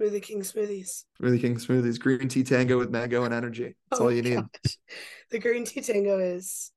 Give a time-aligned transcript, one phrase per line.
[0.00, 1.04] Smoothie King smoothies.
[1.20, 3.76] Smoothie King smoothies, green tea tango with mango and energy.
[3.90, 4.36] That's Oh all you need.
[4.36, 4.78] gosh.
[5.30, 6.72] The green tea tango is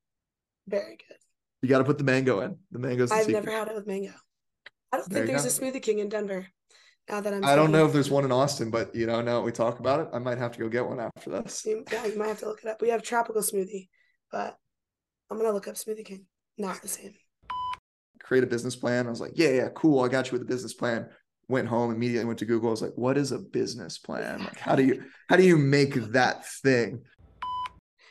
[0.67, 1.17] very good.
[1.61, 2.57] You got to put the mango in.
[2.71, 3.45] The mango's the I've secret.
[3.45, 4.11] never had it with mango.
[4.91, 6.47] I don't There think there's a Smoothie King in Denver.
[7.09, 9.39] Now that I'm I don't know if there's one in Austin, but you know, now
[9.39, 11.65] that we talk about it, I might have to go get one after this.
[11.65, 12.81] You, yeah, you might have to look it up.
[12.81, 13.87] We have tropical smoothie,
[14.31, 14.57] but
[15.31, 16.25] I'm gonna look up Smoothie King.
[16.57, 17.13] Not the same.
[18.21, 19.07] Create a business plan.
[19.07, 20.03] I was like, yeah, yeah, cool.
[20.03, 21.07] I got you with a business plan.
[21.49, 22.69] Went home immediately, went to Google.
[22.69, 24.39] I was like, what is a business plan?
[24.39, 27.03] Like, how do you how do you make that thing?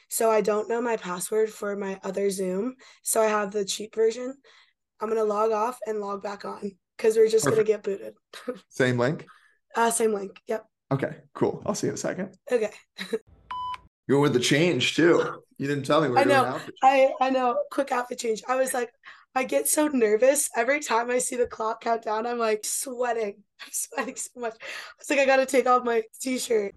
[0.08, 2.76] So I don't know my password for my other Zoom.
[3.02, 4.34] So I have the cheap version.
[5.00, 8.14] I'm gonna log off and log back on because we're just gonna get booted.
[8.68, 9.26] Same link.
[9.74, 10.40] Uh, same link.
[10.46, 10.64] Yep.
[10.90, 11.62] Okay, cool.
[11.66, 12.34] I'll see you in a second.
[12.50, 12.70] Okay.
[14.08, 15.42] Going with the change too.
[15.58, 16.58] You didn't tell me we I know.
[16.82, 17.58] I I know.
[17.70, 18.42] Quick outfit change.
[18.48, 18.90] I was like,
[19.36, 22.26] I get so nervous every time I see the clock count down.
[22.26, 23.34] I'm like sweating.
[23.60, 24.54] I'm sweating so much.
[24.98, 26.74] It's like I gotta take off my t-shirt.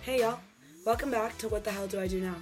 [0.00, 0.40] Hey y'all,
[0.86, 2.36] welcome back to What the Hell Do I Do Now?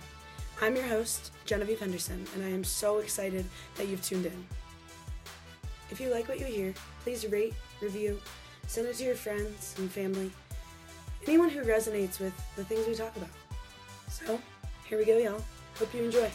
[0.60, 4.46] I'm your host, Genevieve Henderson, and I am so excited that you've tuned in.
[5.90, 8.20] If you like what you hear, please rate, review,
[8.66, 10.30] send it to your friends and family,
[11.26, 13.30] anyone who resonates with the things we talk about.
[14.08, 14.40] So,
[14.88, 15.42] here we go, y'all.
[15.78, 16.30] Hope you enjoy.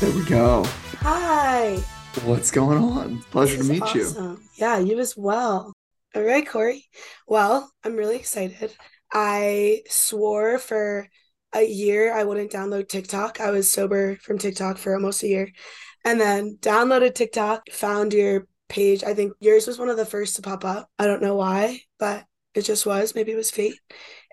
[0.00, 0.64] There we go.
[1.00, 1.76] Hi.
[2.24, 3.18] What's going on?
[3.30, 4.02] Pleasure to meet you.
[4.06, 4.42] awesome.
[4.56, 5.74] Yeah, you as well.
[6.14, 6.86] All right, Corey.
[7.28, 8.74] Well, I'm really excited.
[9.12, 11.08] I swore for
[11.52, 13.40] a year I wouldn't download TikTok.
[13.40, 15.52] I was sober from TikTok for almost a year.
[16.04, 19.04] And then downloaded TikTok, found your page.
[19.04, 20.88] I think yours was one of the first to pop up.
[20.98, 23.14] I don't know why, but it just was.
[23.14, 23.78] Maybe it was fate.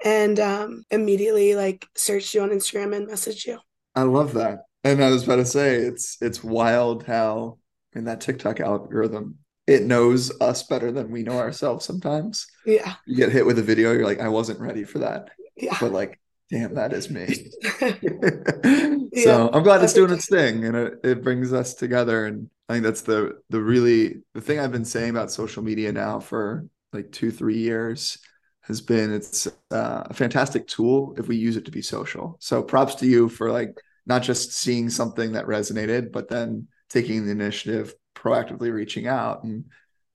[0.04, 3.60] And um, immediately like searched you on Instagram and messaged you.
[3.96, 4.60] I love that.
[4.84, 7.58] And I was about to say, it's it's wild how
[7.94, 12.48] in that TikTok algorithm, it knows us better than we know ourselves sometimes.
[12.66, 12.94] Yeah.
[13.06, 15.32] You get hit with a video, you're like, I wasn't ready for that.
[15.58, 15.78] Yeah.
[15.80, 17.52] But like, damn, that is me.
[19.18, 22.26] Yeah, so I'm glad it's doing its thing and it, it brings us together.
[22.26, 25.92] And I think that's the the really the thing I've been saying about social media
[25.92, 28.20] now for like two, three years
[28.62, 32.38] has been it's uh, a fantastic tool if we use it to be social.
[32.40, 37.26] So props to you for like not just seeing something that resonated, but then taking
[37.26, 39.44] the initiative, proactively reaching out.
[39.44, 39.66] And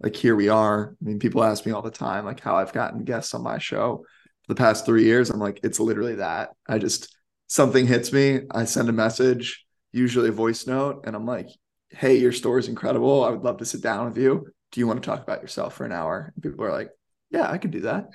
[0.00, 0.97] like here we are.
[1.00, 3.59] I mean, people ask me all the time, like how I've gotten guests on my
[3.59, 4.04] show
[4.55, 5.31] the past three years.
[5.31, 6.51] I'm like, it's literally that.
[6.69, 7.15] I just
[7.47, 11.49] something hits me, I send a message, usually a voice note, and I'm like,
[11.91, 13.25] hey, your store is incredible.
[13.25, 14.47] I would love to sit down with you.
[14.71, 16.33] Do you want to talk about yourself for an hour?
[16.35, 16.91] And people are like,
[17.31, 18.09] yeah, I can do that.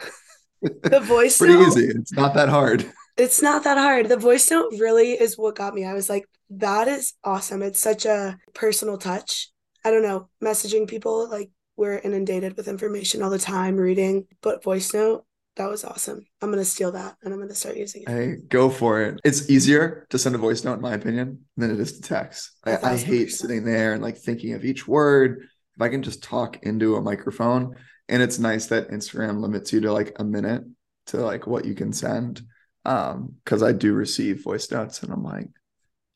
[0.61, 1.87] the voice Pretty note- easy.
[1.87, 2.91] It's not that hard.
[3.15, 4.09] It's not that hard.
[4.09, 5.85] The voice note really is what got me.
[5.85, 7.61] I was like, that is awesome.
[7.61, 9.49] It's such a personal touch.
[9.85, 14.63] I don't know, messaging people, like we're inundated with information all the time, reading, but
[14.63, 15.25] voice note,
[15.57, 16.25] that was awesome.
[16.41, 18.09] I'm going to steal that and I'm going to start using it.
[18.09, 19.19] Hey, go for it.
[19.23, 22.51] It's easier to send a voice note, in my opinion, than it is to text.
[22.63, 25.47] I, thousand hate sitting there and like thinking of each word.
[25.75, 27.75] If I can just talk into a microphone,
[28.09, 30.63] and it's nice that Instagram limits you to like a minute
[31.07, 32.41] to like what you can send.
[32.85, 35.49] Um, because I do receive voice notes, and I'm like,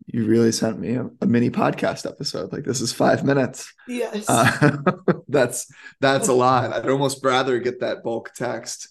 [0.07, 2.53] you really sent me a, a mini podcast episode.
[2.53, 3.74] Like this is five minutes.
[3.88, 4.25] Yes.
[4.28, 4.78] Uh,
[5.28, 6.74] that's that's a lot.
[6.74, 8.90] I'd almost rather get that bulk text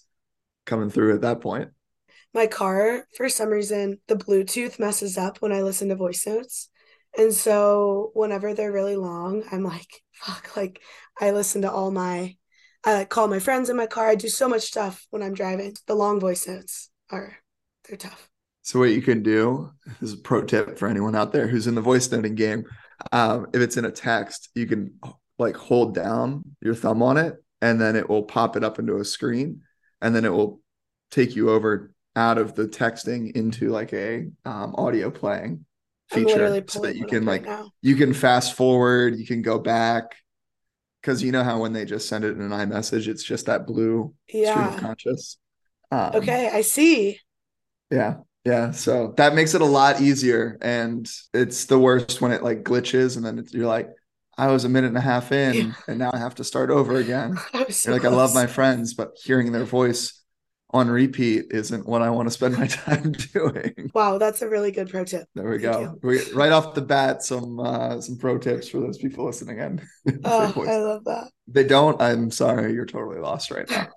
[0.65, 1.69] coming through at that point.
[2.33, 6.69] My car, for some reason, the Bluetooth messes up when I listen to voice notes.
[7.17, 10.79] And so whenever they're really long, I'm like, fuck, like
[11.19, 12.37] I listen to all my,
[12.85, 14.07] I like call my friends in my car.
[14.07, 15.75] I do so much stuff when I'm driving.
[15.87, 17.35] The long voice notes are,
[17.87, 18.29] they're tough.
[18.61, 21.67] So what you can do this is a pro tip for anyone out there who's
[21.67, 22.63] in the voice noting game.
[23.11, 24.93] Um, if it's in a text, you can
[25.39, 28.97] like hold down your thumb on it, and then it will pop it up into
[28.97, 29.63] a screen,
[30.01, 30.61] and then it will
[31.11, 35.65] take you over out of the texting into like a um, audio playing
[36.09, 40.15] feature, so that you can like right you can fast forward, you can go back,
[41.01, 43.65] because you know how when they just send it in an iMessage, it's just that
[43.65, 44.79] blue stream of Yeah.
[44.79, 45.37] conscious.
[45.89, 47.19] Um, Okay, I see.
[47.89, 48.17] yeah.
[48.45, 48.71] Yeah.
[48.71, 50.57] So that makes it a lot easier.
[50.61, 53.89] And it's the worst when it like glitches and then it's, you're like,
[54.37, 55.73] I was a minute and a half in Yeah.
[55.87, 57.37] and now I have to start over again.
[57.69, 60.21] So like, I love my friends, but hearing their voice
[60.73, 63.91] on repeat isn't what I want to spend my time doing.
[63.93, 65.27] Wow, that's a really good pro tip.
[65.35, 65.99] There we Thank go.
[66.01, 69.81] We, right off the bat, some uh, some pro tips for those people listening in.
[70.23, 71.29] oh, I love that.
[71.47, 72.01] They don't.
[72.01, 73.87] I'm sorry, you're totally lost right now.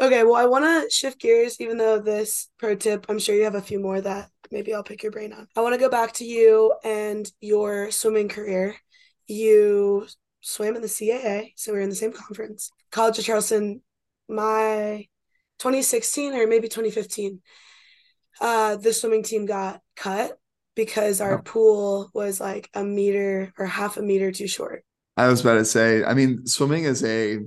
[0.00, 3.44] okay, well, I want to shift gears, even though this pro tip, I'm sure you
[3.44, 5.46] have a few more that maybe I'll pick your brain on.
[5.56, 8.76] I want to go back to you and your swimming career.
[9.26, 10.06] You
[10.40, 12.70] swam in the CAA, so we are in the same conference.
[12.90, 13.82] College of Charleston,
[14.28, 15.06] my
[15.58, 17.40] 2016 or maybe 2015,
[18.40, 20.38] uh, the swimming team got cut
[20.74, 21.42] because our oh.
[21.42, 24.84] pool was like a meter or half a meter too short.
[25.16, 27.40] I was about to say, I mean, swimming is a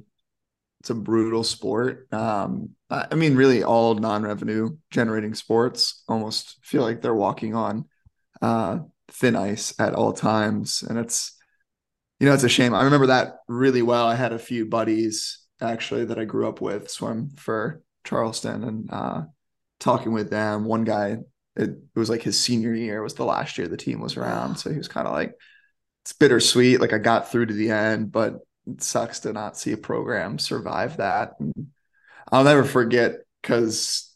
[0.79, 2.07] it's a brutal sport.
[2.13, 7.85] Um, I mean, really, all non-revenue generating sports almost feel like they're walking on
[8.41, 8.79] uh,
[9.11, 11.35] thin ice at all times, and it's
[12.19, 12.73] you know it's a shame.
[12.73, 14.07] I remember that really well.
[14.07, 18.89] I had a few buddies actually that I grew up with swim for Charleston and
[18.91, 19.21] uh,
[19.79, 20.65] talking with them.
[20.65, 21.17] One guy,
[21.55, 24.57] it, it, was like his senior year was the last year the team was around,
[24.57, 25.33] so he was kind of like,
[26.03, 26.79] it's bittersweet.
[26.79, 30.39] Like I got through to the end, but it sucks to not see a program
[30.39, 31.33] survive that.
[31.39, 31.67] And
[32.31, 34.13] I'll never forget because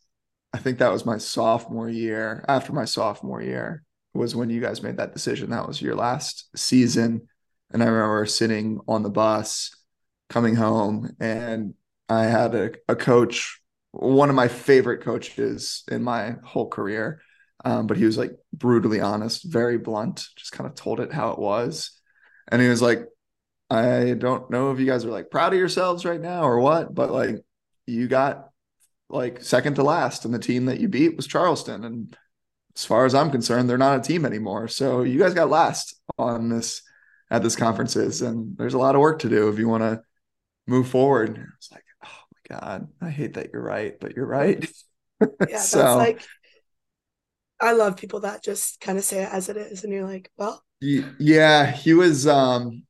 [0.53, 2.44] I think that was my sophomore year.
[2.47, 3.83] After my sophomore year
[4.13, 5.49] was when you guys made that decision.
[5.49, 7.27] That was your last season,
[7.73, 9.75] and I remember sitting on the bus
[10.29, 11.73] coming home and
[12.07, 13.59] I had a, a coach
[13.93, 17.21] one of my favorite coaches in my whole career.
[17.63, 21.29] Um, but he was like brutally honest, very blunt, just kind of told it how
[21.31, 21.91] it was.
[22.49, 23.05] And he was like,
[23.69, 26.93] I don't know if you guys are like proud of yourselves right now or what,
[26.93, 27.37] but like
[27.85, 28.49] you got
[29.09, 31.85] like second to last, and the team that you beat was Charleston.
[31.85, 32.17] And
[32.75, 34.67] as far as I'm concerned, they're not a team anymore.
[34.67, 36.81] So you guys got last on this
[37.33, 40.01] at this conferences, and there's a lot of work to do if you want to
[40.68, 41.44] move forward.
[41.57, 44.63] It's like, oh my God, I hate that you're right, but you're right.
[45.50, 46.21] yeah, so, that's like
[47.59, 50.30] I love people that just kind of say it as it is, and you're like,
[50.38, 52.27] well, yeah, he was.
[52.27, 52.83] um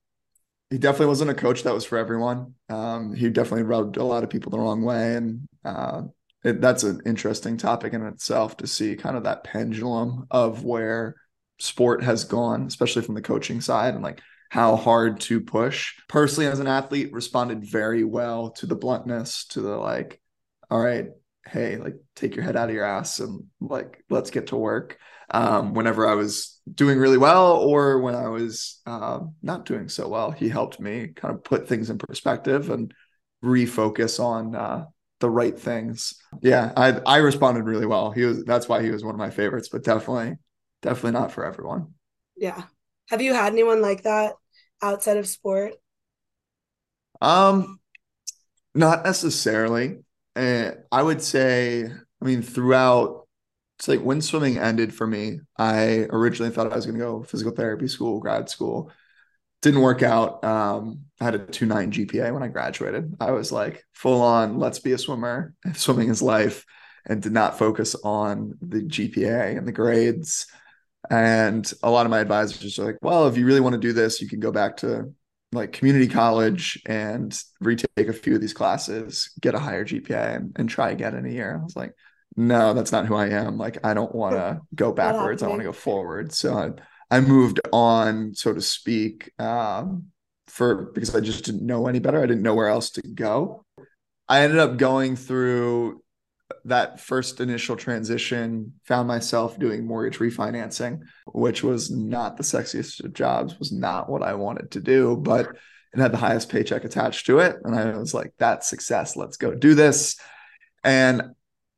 [0.70, 2.56] He definitely wasn't a coach that was for everyone.
[2.68, 6.02] Um, he definitely rubbed a lot of people the wrong way, and uh,
[6.44, 11.16] it, that's an interesting topic in itself to see kind of that pendulum of where
[11.60, 14.22] sport has gone, especially from the coaching side, and like
[14.54, 15.96] how hard to push.
[16.08, 20.22] Personally, as an athlete, responded very well to the bluntness, to the like,
[20.70, 21.08] all right,
[21.48, 25.00] hey, like take your head out of your ass and like let's get to work.
[25.32, 30.08] Um, whenever I was doing really well or when I was uh, not doing so
[30.08, 32.94] well, he helped me kind of put things in perspective and
[33.44, 34.86] refocus on uh,
[35.20, 36.14] the right things.
[36.44, 38.12] Yeah, I I responded really well.
[38.12, 40.38] He was that's why he was one of my favorites, but definitely
[40.84, 41.96] definitely not for everyone.
[42.38, 42.66] Yeah.
[43.10, 44.34] Have you had anyone like that
[44.84, 45.74] outside of sport?
[47.22, 47.80] Um,
[48.76, 50.00] not necessarily.
[50.36, 53.28] Uh, I would say, I mean, throughout,
[53.80, 57.24] it's like when swimming ended for me, I originally thought I was going to go
[57.24, 58.92] physical therapy school, grad school.
[59.62, 60.44] Didn't work out.
[60.44, 63.16] Um, I had a 2.9 GPA when I graduated.
[63.20, 65.54] I was like, full on, let's be a swimmer.
[65.74, 66.66] Swimming is life,
[67.06, 70.48] and did not focus on the GPA and the grades.
[71.10, 73.94] And a lot of my advisors are like, well, if you really want to do
[73.94, 75.14] this, you can go back to
[75.52, 80.56] like community college and retake a few of these classes, get a higher GPA and,
[80.56, 81.60] and try again in a year.
[81.60, 81.94] I was like,
[82.36, 83.58] no, that's not who I am.
[83.58, 85.44] Like, I don't want to go backwards.
[85.44, 86.34] I want to go forward.
[86.34, 86.72] So I,
[87.16, 90.06] I, moved on, so to speak, um,
[90.48, 92.18] for because I just didn't know any better.
[92.18, 93.66] I didn't know where else to go.
[94.28, 96.03] I ended up going through
[96.66, 103.14] that first initial transition found myself doing mortgage refinancing which was not the sexiest of
[103.14, 105.56] jobs was not what i wanted to do but
[105.94, 107.58] it had the highest paycheck attached to it.
[107.64, 109.16] And i was like that's success.
[109.16, 110.20] Let's go do this.
[110.84, 111.22] And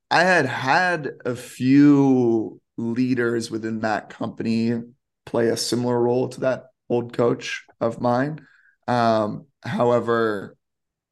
[0.10, 4.82] i had had a few leaders within that company
[5.26, 8.46] play a similar role to that old coach of mine.
[8.88, 10.56] Um, however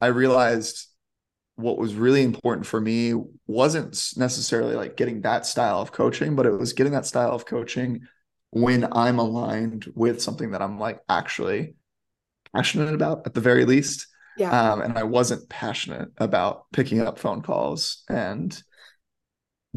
[0.00, 0.86] i realized
[1.56, 3.14] what was really important for me
[3.46, 7.46] wasn't necessarily like getting that style of coaching, but it was getting that style of
[7.46, 8.00] coaching
[8.50, 11.74] when I'm aligned with something that I'm like actually
[12.54, 14.06] passionate about at the very least.
[14.36, 14.50] Yeah.
[14.50, 18.60] Um, and I wasn't passionate about picking up phone calls and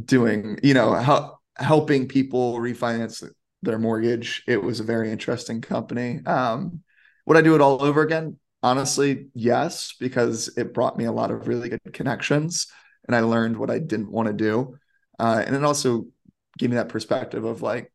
[0.03, 3.27] doing, you know, hel- helping people refinance
[3.61, 4.43] their mortgage.
[4.47, 6.21] It was a very interesting company.
[6.25, 6.81] Um,
[7.25, 8.37] would I do it all over again?
[8.63, 12.67] Honestly, yes, because it brought me a lot of really good connections
[13.07, 14.77] and I learned what I didn't want to do.
[15.19, 16.07] Uh, and it also
[16.57, 17.91] gave me that perspective of like,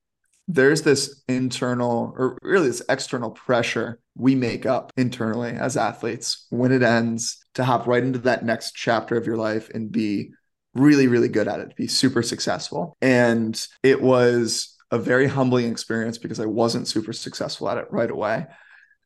[0.48, 6.72] there's this internal or really this external pressure we make up internally as athletes when
[6.72, 10.30] it ends to hop right into that next chapter of your life and be
[10.74, 12.96] really, really good at it, be super successful.
[13.00, 18.10] And it was a very humbling experience because I wasn't super successful at it right
[18.10, 18.46] away.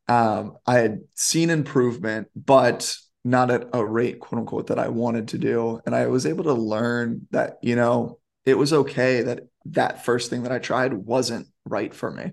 [0.07, 5.29] Um, I had seen improvement, but not at a rate, quote unquote, that I wanted
[5.29, 5.81] to do.
[5.85, 10.29] And I was able to learn that, you know, it was okay that that first
[10.29, 12.31] thing that I tried wasn't right for me.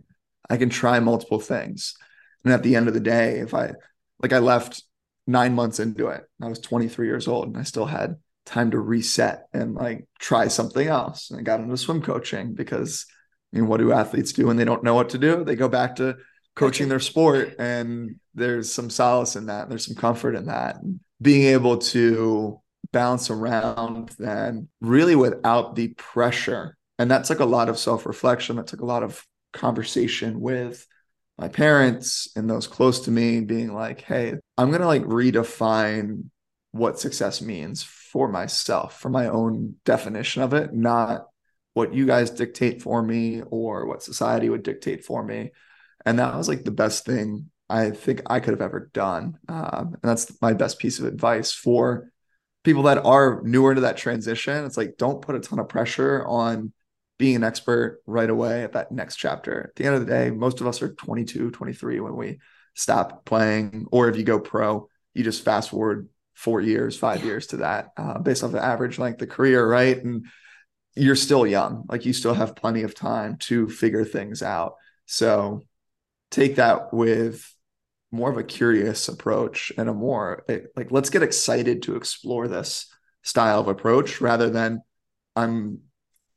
[0.49, 1.95] I can try multiple things.
[2.45, 3.73] And at the end of the day, if I,
[4.23, 4.85] like, I left
[5.27, 8.17] nine months into it, I was 23 years old and I still had
[8.47, 11.31] time to reset and like try something else.
[11.31, 13.07] And I got into swim coaching because,
[13.53, 15.45] I mean, what do athletes do when they don't know what to do?
[15.45, 16.17] They go back to
[16.57, 20.77] coaching their sport and there's some solace in that there's some comfort in that.
[20.77, 22.61] And being able to
[22.93, 28.67] bounce around then really without the pressure and that took a lot of self-reflection that
[28.67, 30.87] took a lot of conversation with
[31.39, 36.25] my parents and those close to me being like hey i'm going to like redefine
[36.71, 41.27] what success means for myself for my own definition of it not
[41.73, 45.51] what you guys dictate for me or what society would dictate for me
[46.05, 49.39] and that was like the best thing I think I could have ever done.
[49.49, 52.11] Um, and that's my best piece of advice for
[52.63, 54.65] people that are newer to that transition.
[54.65, 56.73] It's like, don't put a ton of pressure on
[57.19, 59.69] being an expert right away at that next chapter.
[59.69, 62.39] At the end of the day, most of us are 22, 23 when we
[62.75, 63.87] stop playing.
[63.93, 67.27] Or if you go pro, you just fast forward four years, five yeah.
[67.27, 70.03] years to that uh, based off the average length of career, right?
[70.03, 70.27] And
[70.97, 71.85] you're still young.
[71.89, 74.75] Like you still have plenty of time to figure things out.
[75.07, 75.65] So
[76.35, 77.49] take that with
[78.11, 82.49] more of a curious approach and a more eh, like let's get excited to explore
[82.49, 82.87] this
[83.23, 84.83] style of approach rather than
[85.37, 85.81] I'm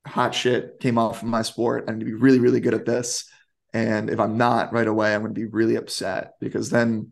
[0.06, 3.26] hot shit came off of my sport and to be really really good at this
[3.74, 6.34] and if I'm not right away I'm going to be really upset.
[6.40, 7.12] Because then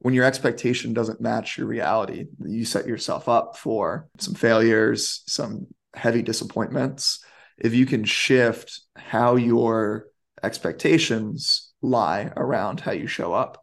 [0.00, 5.66] when your expectation doesn't match your reality you set yourself up for some failures some
[5.94, 7.22] heavy disappointments.
[7.58, 10.06] If you can shift how your
[10.42, 13.62] expectations lie around how you show up.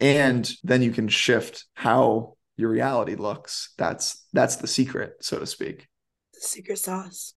[0.00, 3.72] And then you can shift how your reality looks.
[3.78, 5.88] That's that's the secret so to speak.
[6.34, 7.34] The secret sauce.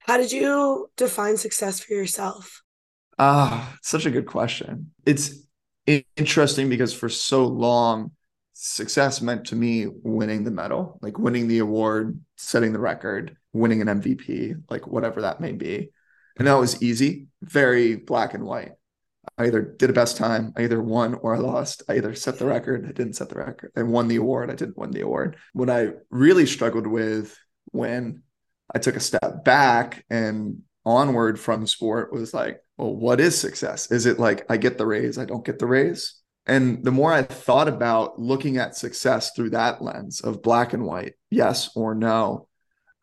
[0.00, 2.62] How did you define success for yourself?
[3.18, 4.92] Ah such a good question.
[5.06, 5.46] It's
[5.86, 8.12] interesting because for so long
[8.52, 13.80] success meant to me winning the medal like winning the award setting the record winning
[13.80, 15.90] an mvp like whatever that may be.
[16.36, 18.72] And that was easy very black and white
[19.38, 21.82] I either did a best time, I either won or I lost.
[21.88, 24.54] I either set the record, I didn't set the record, I won the award, I
[24.54, 25.36] didn't win the award.
[25.52, 27.38] What I really struggled with
[27.70, 28.22] when
[28.74, 33.90] I took a step back and onward from sport was like, well, what is success?
[33.90, 36.14] Is it like I get the raise, I don't get the raise?
[36.46, 40.84] And the more I thought about looking at success through that lens of black and
[40.84, 42.48] white, yes or no,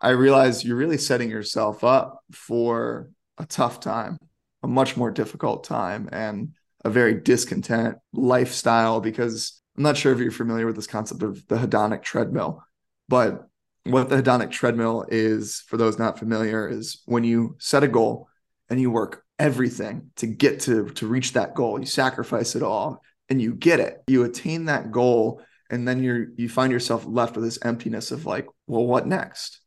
[0.01, 4.17] I realized you're really setting yourself up for a tough time
[4.65, 6.53] a much more difficult time and
[6.83, 11.47] a very discontent lifestyle because I'm not sure if you're familiar with this concept of
[11.47, 12.63] the hedonic treadmill,
[13.07, 13.47] but
[13.83, 18.27] what the hedonic treadmill is for those not familiar is when you set a goal
[18.67, 23.03] and you work everything to get to to reach that goal, you sacrifice it all
[23.29, 24.01] and you get it.
[24.07, 28.25] You attain that goal and then you're you find yourself left with this emptiness of
[28.25, 29.59] like, well, what next?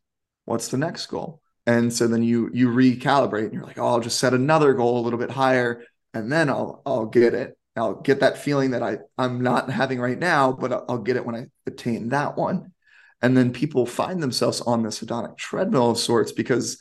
[0.43, 1.41] What's the next goal?
[1.69, 4.99] And so then you you recalibrate and you're like oh i'll just set another goal
[4.99, 5.83] a little bit higher
[6.15, 7.55] and then i'll i'll get it.
[7.75, 11.25] I'll get that feeling that i i'm not having right now but i'll, get it
[11.25, 12.73] when i attain that one.
[13.21, 16.79] And then people find themselves on this hedonic treadmill of sorts because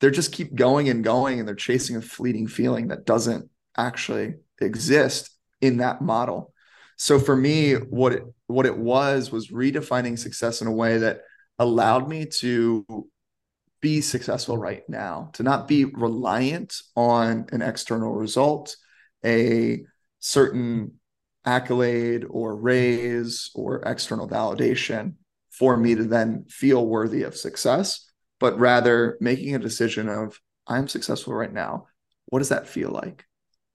[0.00, 4.34] they're just keep going and going and they're chasing a fleeting feeling that doesn't actually
[4.60, 5.30] exist
[5.60, 6.54] in that model.
[6.96, 11.22] So for me what it what it was was redefining success in a way that
[11.58, 12.86] allowed me to
[13.80, 18.76] be successful right now, to not be reliant on an external result,
[19.24, 19.82] a
[20.18, 20.92] certain
[21.44, 25.14] accolade or raise or external validation
[25.50, 30.88] for me to then feel worthy of success, but rather making a decision of, I'm
[30.88, 31.86] successful right now.
[32.26, 33.24] What does that feel like?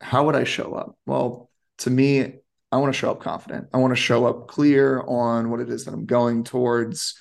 [0.02, 0.98] How would I show up?
[1.06, 2.36] Well, to me,
[2.72, 3.68] I want to show up confident.
[3.74, 7.20] I want to show up clear on what it is that I'm going towards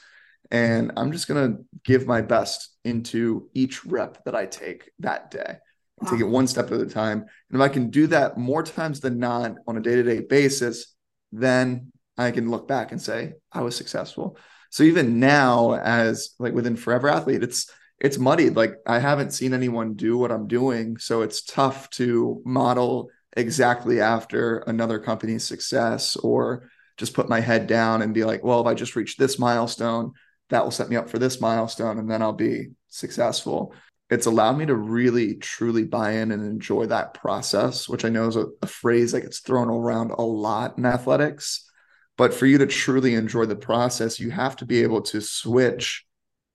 [0.54, 5.32] and I'm just going to give my best into each rep that I take that
[5.32, 5.56] day.
[5.98, 6.10] Wow.
[6.12, 7.18] Take it one step at a time.
[7.50, 10.20] And if I can do that more times than not on a day to day
[10.20, 10.94] basis,
[11.32, 14.38] then I can look back and say, I was successful.
[14.70, 17.68] So even now, as like within Forever Athlete, it's
[17.98, 18.54] it's muddied.
[18.54, 20.98] Like I haven't seen anyone do what I'm doing.
[20.98, 27.66] So it's tough to model exactly after another company's success or just put my head
[27.66, 30.12] down and be like, well, if I just reach this milestone,
[30.50, 33.74] that will set me up for this milestone and then I'll be successful.
[34.10, 38.28] It's allowed me to really truly buy in and enjoy that process, which I know
[38.28, 41.68] is a, a phrase that gets thrown around a lot in athletics.
[42.16, 46.06] But for you to truly enjoy the process, you have to be able to switch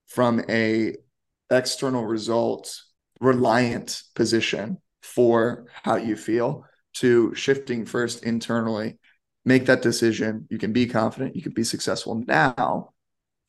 [0.08, 0.96] from a
[1.50, 2.81] external result
[3.19, 8.98] reliant position for how you feel to shifting first internally
[9.46, 12.93] make that decision you can be confident you can be successful now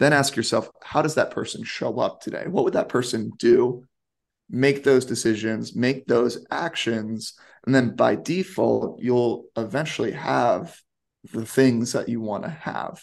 [0.00, 2.47] then ask yourself how does that person show up today?
[2.49, 3.85] What would that person do?
[4.49, 10.76] Make those decisions make those actions and then by default you'll eventually have
[11.33, 13.00] the things that you want to have.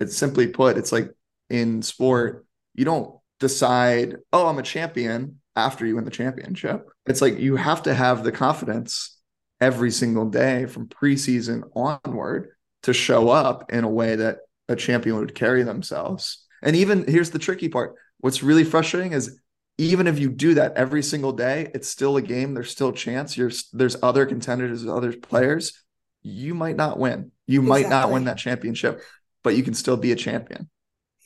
[0.00, 1.10] It's simply put it's like
[1.50, 6.88] in sport you don't decide oh i'm a champion after you win the championship.
[7.06, 9.18] It's like you have to have the confidence
[9.60, 12.48] every single day from preseason onward
[12.82, 16.46] to show up in a way that a champion would carry themselves.
[16.62, 19.38] And even here's the tricky part what's really frustrating is
[19.76, 22.54] even if you do that every single day, it's still a game.
[22.54, 23.36] There's still chance.
[23.36, 25.84] You're, there's other contenders, other players.
[26.22, 27.32] You might not win.
[27.46, 27.82] You exactly.
[27.82, 29.02] might not win that championship,
[29.42, 30.70] but you can still be a champion.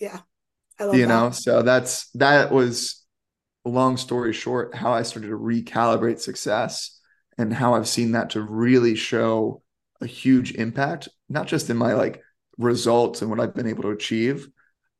[0.00, 0.20] Yeah.
[0.80, 1.08] I love you that.
[1.08, 3.04] know, so that's that was
[3.64, 6.98] long story short, how I started to recalibrate success
[7.36, 9.62] and how I've seen that to really show
[10.00, 12.22] a huge impact, not just in my like
[12.58, 14.48] results and what I've been able to achieve,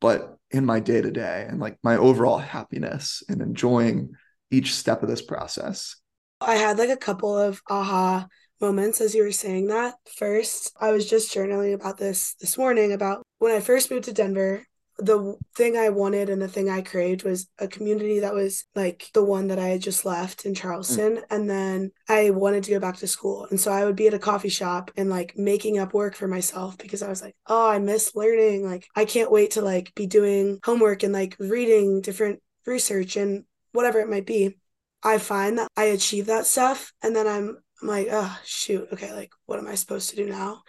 [0.01, 4.11] but in my day to day and like my overall happiness and enjoying
[4.51, 5.97] each step of this process.
[6.41, 8.27] I had like a couple of aha
[8.61, 9.95] moments as you were saying that.
[10.17, 14.13] First, I was just journaling about this this morning about when I first moved to
[14.13, 14.65] Denver
[14.99, 19.09] the thing I wanted and the thing I craved was a community that was like
[19.15, 21.17] the one that I had just left in Charleston.
[21.17, 21.23] Mm.
[21.31, 23.47] And then I wanted to go back to school.
[23.51, 26.27] And so I would be at a coffee shop and like making up work for
[26.27, 28.65] myself because I was like, oh, I miss learning.
[28.69, 33.45] Like, I can't wait to like be doing homework and like reading different research and
[33.73, 34.59] whatever it might be.
[35.05, 38.89] I find that I achieve that stuff and then I'm I'm like, oh, shoot.
[38.93, 39.13] Okay.
[39.13, 40.63] Like, what am I supposed to do now?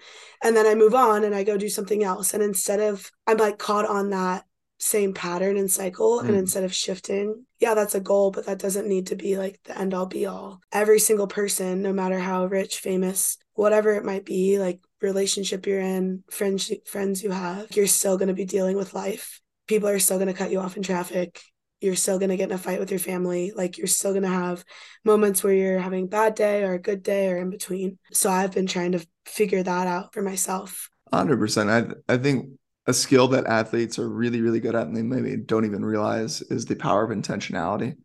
[0.44, 2.34] And then I move on and I go do something else.
[2.34, 4.46] And instead of, I'm like caught on that
[4.78, 6.20] same pattern and cycle.
[6.20, 6.30] Mm.
[6.30, 9.60] And instead of shifting, yeah, that's a goal, but that doesn't need to be like
[9.66, 10.62] the end all be all.
[10.72, 15.82] Every single person, no matter how rich, famous, whatever it might be, like relationship you're
[15.82, 19.42] in, friends, friends you have, you're still going to be dealing with life.
[19.68, 21.42] People are still going to cut you off in traffic
[21.82, 23.52] you're still going to get in a fight with your family.
[23.56, 24.64] Like you're still going to have
[25.06, 27.98] moments where you're having a bad day or a good day or in between.
[28.12, 30.90] So I've been trying to figure that out for myself.
[31.14, 31.96] 100%.
[32.08, 32.50] I, I think
[32.86, 36.42] a skill that athletes are really, really good at and they maybe don't even realize
[36.42, 37.96] is the power of intentionality.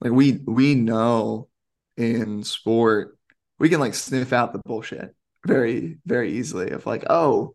[0.00, 1.48] Like we, we know
[1.96, 3.18] in sport,
[3.58, 5.14] we can like sniff out the bullshit
[5.46, 7.54] very, very easily of like, oh,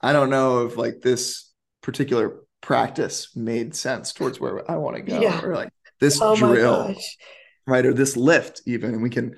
[0.00, 1.50] I don't know if like this
[1.82, 5.40] particular practice made sense towards where I want to go, yeah.
[5.42, 6.94] or like this oh drill,
[7.66, 9.34] right, or this lift, even, and we can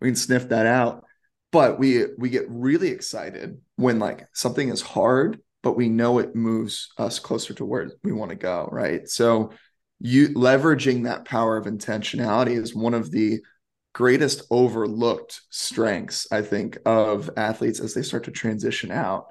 [0.00, 1.04] we can sniff that out.
[1.52, 6.34] But we we get really excited when like something is hard, but we know it
[6.34, 9.08] moves us closer to where we want to go, right?
[9.08, 9.52] So
[10.00, 13.40] you leveraging that power of intentionality is one of the
[13.94, 19.26] greatest overlooked strengths i think of athletes as they start to transition out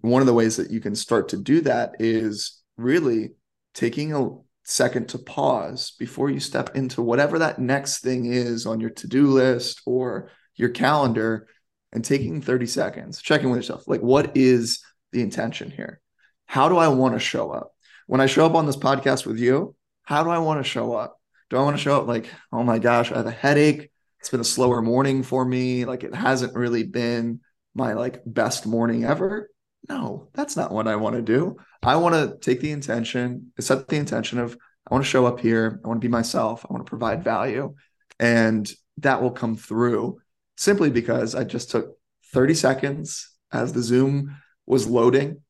[0.00, 3.32] one of the ways that you can start to do that is really
[3.74, 4.30] taking a
[4.64, 9.28] second to pause before you step into whatever that next thing is on your to-do
[9.28, 11.46] list or your calendar
[11.92, 16.00] and taking 30 seconds checking with yourself like what is the intention here?
[16.46, 17.72] How do i want to show up?
[18.06, 20.94] When i show up on this podcast with you how do i want to show
[20.94, 21.20] up?
[21.48, 23.90] Do i want to show up like oh my gosh i have a headache.
[24.18, 25.84] It's been a slower morning for me.
[25.84, 27.40] Like it hasn't really been
[27.72, 29.48] my like best morning ever
[29.88, 31.56] no, that's not what I want to do.
[31.82, 34.56] I want to take the intention, set the intention of
[34.88, 35.80] I want to show up here.
[35.84, 36.64] I want to be myself.
[36.64, 37.74] I want to provide value.
[38.20, 40.20] And that will come through
[40.56, 41.96] simply because I just took
[42.32, 45.42] 30 seconds as the Zoom was loading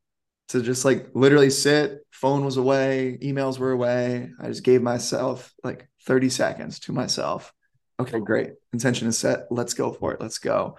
[0.48, 4.30] to just like literally sit, phone was away, emails were away.
[4.40, 7.52] I just gave myself like 30 seconds to myself.
[7.98, 8.50] Okay, great.
[8.72, 9.46] Intention is set.
[9.50, 10.20] Let's go for it.
[10.20, 10.76] Let's go.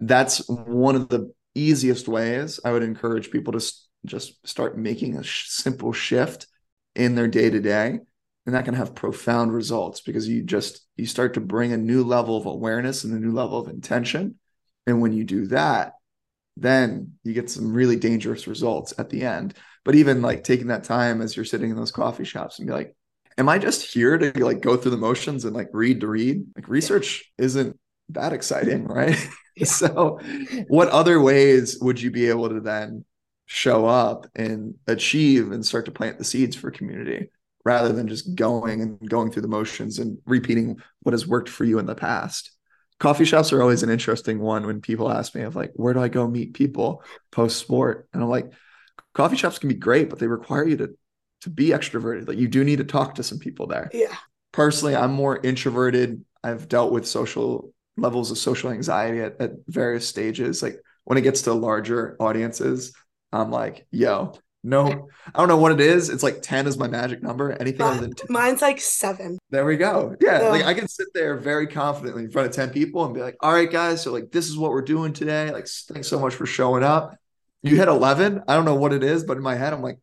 [0.00, 3.72] That's one of the easiest ways I would encourage people to
[4.06, 6.46] just start making a sh- simple shift
[6.94, 7.98] in their day to day
[8.46, 12.02] and that can have profound results because you just you start to bring a new
[12.02, 14.36] level of awareness and a new level of intention
[14.86, 15.92] and when you do that
[16.56, 19.54] then you get some really dangerous results at the end.
[19.84, 22.74] But even like taking that time as you're sitting in those coffee shops and be
[22.74, 22.94] like
[23.38, 26.44] am i just here to like go through the motions and like read to read?
[26.54, 27.78] Like research isn't
[28.12, 29.28] that exciting right
[29.64, 30.18] So,
[30.68, 33.04] what other ways would you be able to then
[33.46, 37.30] show up and achieve and start to plant the seeds for community
[37.64, 41.64] rather than just going and going through the motions and repeating what has worked for
[41.64, 42.52] you in the past.
[42.98, 46.00] Coffee shops are always an interesting one when people ask me of like, where do
[46.00, 48.08] I go meet people post sport?
[48.12, 48.50] And I'm like,
[49.14, 50.94] coffee shops can be great, but they require you to
[51.42, 52.28] to be extroverted.
[52.28, 53.90] Like you do need to talk to some people there.
[53.94, 54.14] Yeah.
[54.52, 56.22] Personally, I'm more introverted.
[56.44, 60.62] I've dealt with social levels of social anxiety at, at various stages.
[60.62, 62.92] Like when it gets to larger audiences,
[63.32, 64.32] I'm like, yo,
[64.62, 66.10] no, I don't know what it is.
[66.10, 67.52] It's like 10 is my magic number.
[67.52, 68.26] Anything other uh, than 10.
[68.28, 69.38] Mine's like seven.
[69.48, 70.16] There we go.
[70.20, 70.42] Yeah.
[70.42, 70.48] Yeah.
[70.48, 73.36] Like I can sit there very confidently in front of 10 people and be like,
[73.40, 74.02] all right, guys.
[74.02, 75.50] So like this is what we're doing today.
[75.50, 77.16] Like thanks so much for showing up.
[77.62, 78.42] You hit 11.
[78.48, 79.98] I don't know what it is, but in my head, I'm like,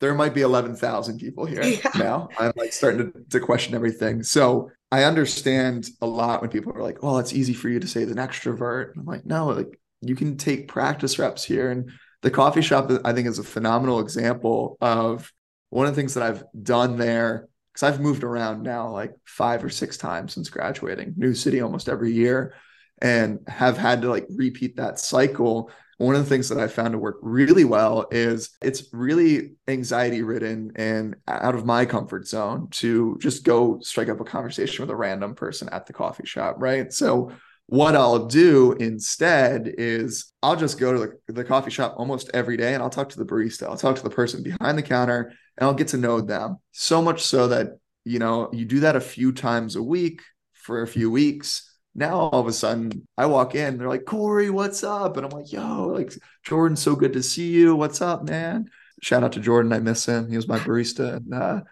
[0.00, 1.90] there might be 11,000 people here Yeah.
[1.96, 2.28] now.
[2.38, 4.24] I'm like starting to, to question everything.
[4.24, 7.88] So I understand a lot when people are like, well, it's easy for you to
[7.88, 8.92] say as an extrovert.
[8.94, 11.70] I'm like, no, like you can take practice reps here.
[11.70, 15.32] And the coffee shop, I think, is a phenomenal example of
[15.70, 17.48] one of the things that I've done there.
[17.72, 21.88] Because I've moved around now like five or six times since graduating, new city almost
[21.88, 22.54] every year,
[23.00, 25.70] and have had to like repeat that cycle
[26.02, 30.22] one of the things that I found to work really well is it's really anxiety
[30.22, 34.90] ridden and out of my comfort zone to just go strike up a conversation with
[34.90, 36.92] a random person at the coffee shop, right?
[36.92, 37.30] So
[37.66, 42.56] what I'll do instead is I'll just go to the, the coffee shop almost every
[42.56, 43.68] day and I'll talk to the barista.
[43.68, 46.56] I'll talk to the person behind the counter and I'll get to know them.
[46.72, 50.82] So much so that, you know, you do that a few times a week for
[50.82, 54.82] a few weeks now all of a sudden I walk in, they're like, Corey, what's
[54.82, 55.16] up?
[55.16, 56.12] And I'm like, yo, like
[56.44, 57.76] Jordan, so good to see you.
[57.76, 58.70] What's up, man?
[59.02, 59.72] Shout out to Jordan.
[59.72, 60.28] I miss him.
[60.28, 61.62] He was my barista in, uh,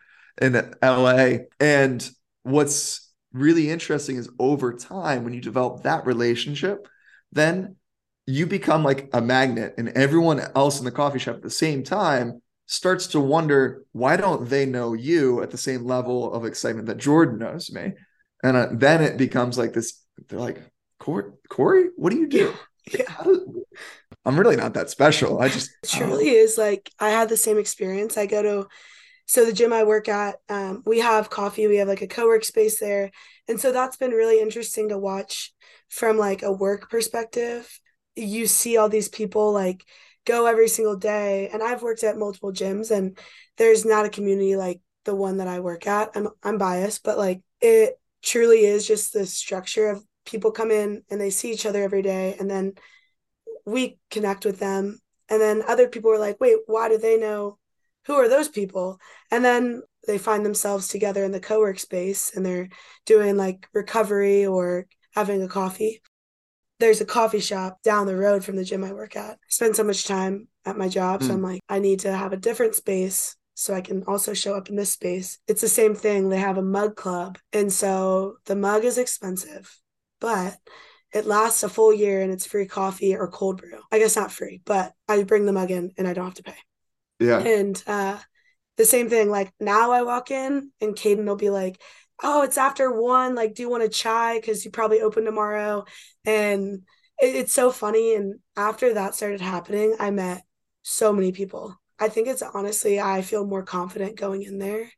[0.40, 0.52] in
[0.82, 1.44] LA.
[1.58, 2.08] And
[2.42, 6.88] what's really interesting is over time, when you develop that relationship,
[7.32, 7.76] then
[8.26, 11.82] you become like a magnet, and everyone else in the coffee shop at the same
[11.82, 16.86] time starts to wonder why don't they know you at the same level of excitement
[16.86, 17.92] that Jordan knows me?
[18.42, 20.60] And uh, then it becomes like this they're like,
[20.98, 22.52] Corey, Corey, what do you do?
[22.98, 23.24] Yeah.
[24.24, 25.38] I'm really not that special.
[25.38, 28.16] I just It truly is like I had the same experience.
[28.16, 28.68] I go to
[29.26, 32.42] so the gym I work at, um, we have coffee, we have like a co-work
[32.42, 33.12] space there.
[33.46, 35.52] And so that's been really interesting to watch
[35.88, 37.70] from like a work perspective.
[38.16, 39.84] You see all these people like
[40.24, 41.48] go every single day.
[41.52, 43.16] And I've worked at multiple gyms and
[43.56, 46.10] there's not a community like the one that I work at.
[46.16, 51.02] I'm I'm biased, but like it truly is just the structure of people come in
[51.10, 52.74] and they see each other every day and then
[53.66, 54.98] we connect with them.
[55.28, 57.58] And then other people are like wait why do they know
[58.06, 58.98] who are those people?
[59.30, 62.68] And then they find themselves together in the co-work space and they're
[63.04, 66.00] doing like recovery or having a coffee.
[66.78, 69.32] There's a coffee shop down the road from the gym i work at.
[69.32, 71.34] I spend so much time at my job so Mm.
[71.34, 74.68] i'm like i need to have a different space so i can also show up
[74.70, 75.38] in this space.
[75.46, 76.28] It's the same thing.
[76.28, 79.79] They have a mug club and so the mug is expensive
[80.20, 80.56] but
[81.12, 83.80] it lasts a full year and it's free coffee or cold brew.
[83.90, 86.42] I guess not free, but I bring the mug in and I don't have to
[86.42, 86.56] pay.
[87.18, 87.40] yeah.
[87.40, 88.18] And uh,
[88.76, 91.80] the same thing, like now I walk in and Caden will be like,
[92.22, 93.34] oh, it's after one.
[93.34, 94.38] Like, do you want a chai?
[94.38, 95.84] Because you probably open tomorrow.
[96.24, 96.82] And
[97.20, 98.14] it, it's so funny.
[98.14, 100.44] And after that started happening, I met
[100.82, 101.76] so many people.
[101.98, 104.90] I think it's honestly, I feel more confident going in there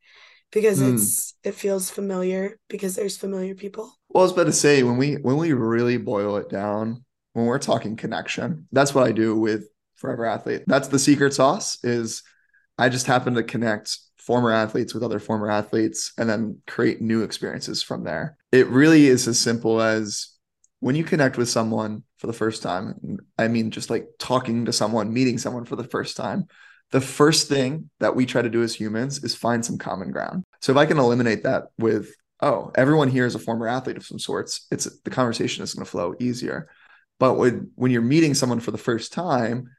[0.53, 0.95] because Mm.
[0.95, 3.99] it's it feels familiar because there's familiar people.
[4.11, 7.47] Well, I was about to say when we when we really boil it down, when
[7.47, 10.62] we're talking connection, that's what I do with Forever Athlete.
[10.67, 11.83] That's the secret sauce.
[11.83, 12.23] Is
[12.79, 17.23] I just happen to connect former athletes with other former athletes and then create new
[17.23, 18.37] experiences from there.
[18.53, 20.29] It really is as simple as
[20.81, 23.19] when you connect with someone for the first time.
[23.37, 26.47] I mean, just like talking to someone, meeting someone for the first time.
[26.92, 30.44] The first thing that we try to do as humans is find some common ground.
[30.61, 34.05] So if I can eliminate that with oh, everyone here is a former athlete of
[34.05, 36.68] some sorts, it's the conversation is going to flow easier.
[37.18, 39.70] But when when you're meeting someone for the first time,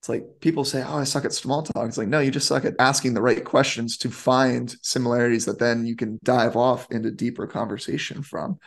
[0.00, 2.48] it's like people say, "Oh, I suck at small talk." It's like, no, you just
[2.48, 6.86] suck at asking the right questions to find similarities that then you can dive off
[6.90, 8.58] into deeper conversation from.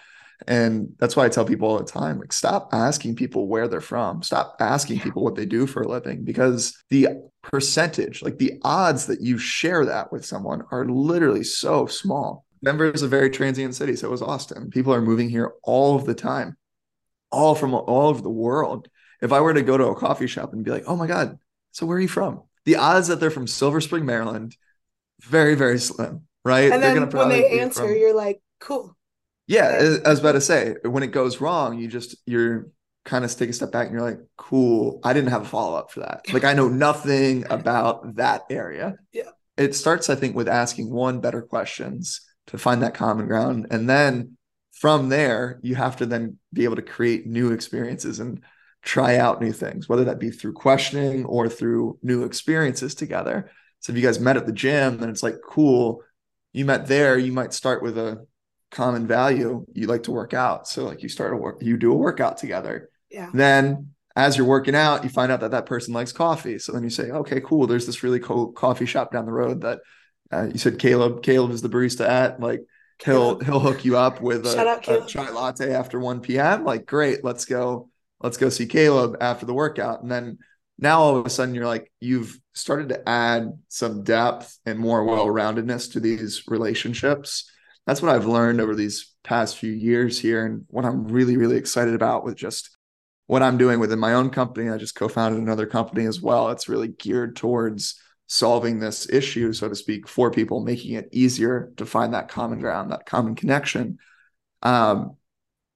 [0.48, 3.82] And that's why I tell people all the time, like, stop asking people where they're
[3.82, 4.22] from.
[4.22, 7.08] Stop asking people what they do for a living because the
[7.42, 12.46] percentage, like the odds that you share that with someone are literally so small.
[12.64, 13.96] Denver is a very transient city.
[13.96, 14.70] So is Austin.
[14.70, 16.58] People are moving here all of the time,
[17.32, 18.90] all from all over the world.
[19.22, 21.38] If I were to go to a coffee shop and be like, oh my God,
[21.72, 22.42] so where are you from?
[22.66, 24.56] The odds that they're from Silver Spring, Maryland,
[25.22, 26.72] very, very slim, right?
[26.72, 28.96] And They're then when they answer, from- you're like, cool.
[29.48, 32.68] Yeah, I was about to say when it goes wrong, you just you're
[33.06, 35.78] kind of take a step back and you're like, cool, I didn't have a follow
[35.78, 36.22] up for that.
[36.34, 38.96] Like I know nothing about that area.
[39.14, 39.30] Yeah.
[39.58, 43.68] It starts, I think, with asking one better questions to find that common ground.
[43.70, 44.38] And then
[44.74, 48.42] from there, you have to then be able to create new experiences and
[48.82, 53.50] try out new things, whether that be through questioning or through new experiences together.
[53.80, 56.02] So if you guys met at the gym and it's like, cool,
[56.54, 58.26] you met there, you might start with a
[58.76, 59.66] common value.
[59.74, 60.68] You like to work out.
[60.68, 62.90] So like you start a work, you do a workout together.
[63.10, 63.30] Yeah.
[63.34, 66.60] Then as you're working out, you find out that that person likes coffee.
[66.60, 67.68] So then you say, okay, cool.
[67.68, 69.80] There's this really cool coffee shop down the road that
[70.32, 71.24] uh, you said Caleb.
[71.24, 72.40] Caleb is the barista at.
[72.40, 72.62] Like
[73.04, 76.66] he'll he'll hook you up with a, out, a chai latte after 1 p.m.
[76.66, 77.90] Like great, let's go.
[78.22, 80.02] Let's go see Caleb after the workout.
[80.02, 80.40] And then
[80.78, 85.04] now all of a sudden you're like you've started to add some depth and more
[85.06, 87.50] well-roundedness to these relationships.
[87.86, 91.58] That's what I've learned over these past few years here, and what I'm really really
[91.58, 92.76] excited about with just
[93.28, 94.70] what I'm doing within my own company.
[94.70, 96.50] I just co-founded another company as well.
[96.50, 101.72] It's really geared towards solving this issue, so to speak, for people, making it easier
[101.78, 104.00] to find that common ground, that common connection.
[104.62, 105.18] Um,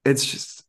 [0.05, 0.63] it's just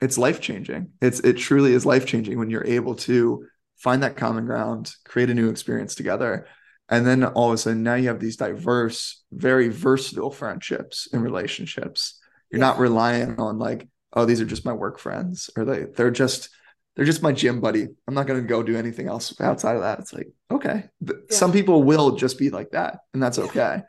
[0.00, 0.92] it's life changing.
[1.00, 3.46] It's it truly is life changing when you're able to
[3.76, 6.46] find that common ground, create a new experience together.
[6.88, 11.22] And then all of a sudden, now you have these diverse, very versatile friendships and
[11.22, 12.18] relationships.
[12.50, 12.66] You're yeah.
[12.66, 16.48] not relying on like, oh, these are just my work friends, or they they're just
[16.96, 17.86] they're just my gym buddy.
[18.06, 20.00] I'm not going to go do anything else outside of that.
[20.00, 20.84] It's like, okay.
[21.00, 21.14] Yeah.
[21.30, 23.58] Some people will just be like that, and that's okay.
[23.58, 23.80] Yeah.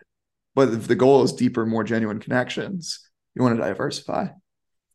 [0.56, 3.00] But if the goal is deeper, more genuine connections,
[3.34, 4.28] you want to diversify.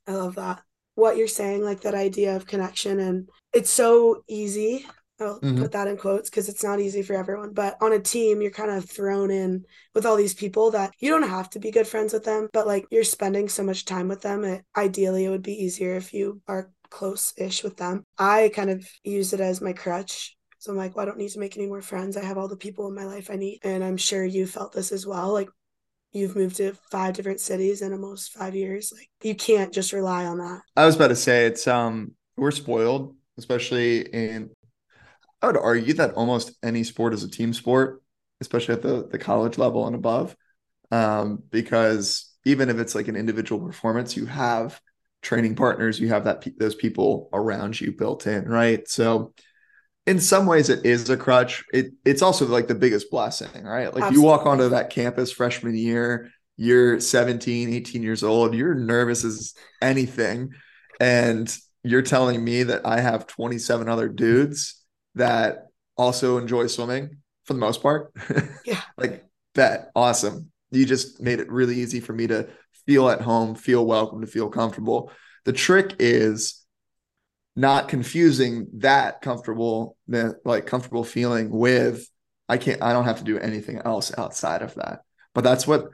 [0.06, 0.62] I love that.
[0.94, 4.86] What you're saying, like that idea of connection, and it's so easy.
[5.26, 5.62] I'll mm-hmm.
[5.62, 7.52] put that in quotes because it's not easy for everyone.
[7.52, 11.10] But on a team, you're kind of thrown in with all these people that you
[11.10, 14.08] don't have to be good friends with them, but like you're spending so much time
[14.08, 14.44] with them.
[14.44, 18.04] It, ideally, it would be easier if you are close ish with them.
[18.18, 20.37] I kind of use it as my crutch.
[20.58, 22.16] So I'm like, well, I don't need to make any more friends.
[22.16, 23.60] I have all the people in my life I need.
[23.64, 25.32] And I'm sure you felt this as well.
[25.32, 25.48] Like
[26.12, 28.92] you've moved to five different cities in almost five years.
[28.96, 30.62] Like you can't just rely on that.
[30.76, 34.50] I was about to say it's um we're spoiled, especially in
[35.44, 38.02] I would argue that almost any sport is a team sport,
[38.40, 40.35] especially at the the college level and above.
[40.90, 44.80] Um, because even if it's like an individual performance, you have
[45.20, 48.88] training partners, you have that those people around you built in, right?
[48.88, 49.35] So
[50.07, 51.62] in some ways it is a crutch.
[51.74, 53.92] It it's also like the biggest blessing, right?
[53.92, 54.16] Like Absolutely.
[54.16, 59.52] you walk onto that campus freshman year, you're 17, 18 years old, you're nervous as
[59.83, 60.54] anything.
[61.00, 64.84] And you're telling me that I have 27 other dudes
[65.14, 68.12] that also enjoy swimming for the most part.
[68.64, 68.81] Yeah.
[68.96, 69.24] like
[69.55, 69.90] bet.
[69.94, 70.50] Awesome.
[70.70, 72.48] You just made it really easy for me to
[72.87, 75.11] feel at home, feel welcome, to feel comfortable.
[75.44, 76.64] The trick is
[77.57, 82.09] not confusing that comfortable, like comfortable feeling with
[82.48, 85.00] I can't, I don't have to do anything else outside of that.
[85.35, 85.88] But that's what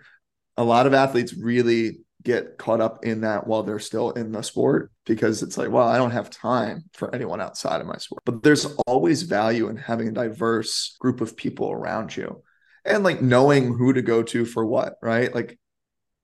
[0.56, 4.42] a lot of athletes really get caught up in that while they're still in the
[4.42, 8.22] sport because it's like, well, I don't have time for anyone outside of my sport.
[8.24, 12.42] But there's always value in having a diverse group of people around you
[12.85, 15.35] and like knowing who to go to for what, right?
[15.35, 15.59] Like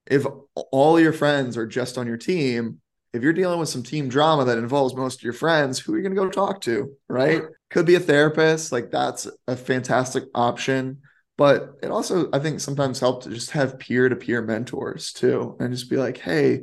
[0.06, 2.80] if all your friends are just on your team,
[3.12, 5.96] if you're dealing with some team drama that involves most of your friends, who are
[5.96, 6.92] you going to go talk to?
[7.08, 7.42] Right?
[7.70, 8.72] Could be a therapist.
[8.72, 11.00] Like that's a fantastic option.
[11.36, 15.56] But it also, I think, sometimes helps to just have peer to peer mentors too,
[15.60, 16.62] and just be like, hey,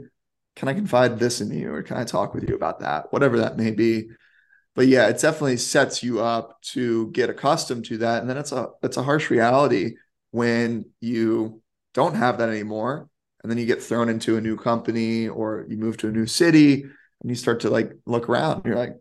[0.56, 3.40] can I confide this in you, or can I talk with you about that, whatever
[3.40, 4.10] that may be.
[4.76, 8.52] But yeah, it definitely sets you up to get accustomed to that, and then it's
[8.52, 9.96] a it's a harsh reality
[10.32, 11.62] when you
[11.94, 13.10] don't have that anymore.
[13.44, 16.26] And then you get thrown into a new company or you move to a new
[16.26, 18.96] city and you start to like look around you're like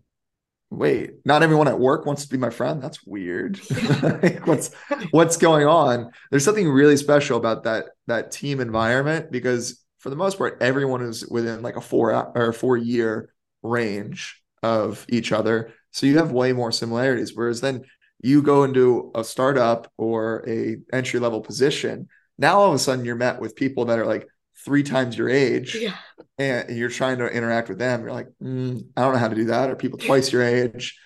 [0.72, 2.82] wait not everyone at work wants to be my friend?
[2.82, 3.61] That's weird.
[4.02, 4.74] Like, what's
[5.11, 6.11] what's going on?
[6.30, 11.02] There's something really special about that that team environment because for the most part everyone
[11.02, 13.32] is within like a four or four year
[13.62, 15.72] range of each other.
[15.90, 17.35] So you have way more similarities.
[17.35, 17.85] Whereas then
[18.22, 22.08] you go into a startup or a entry level position
[22.38, 24.26] now all of a sudden you're met with people that are like
[24.64, 25.94] three times your age yeah.
[26.38, 29.35] and you're trying to interact with them you're like mm, i don't know how to
[29.35, 30.98] do that or people twice your age.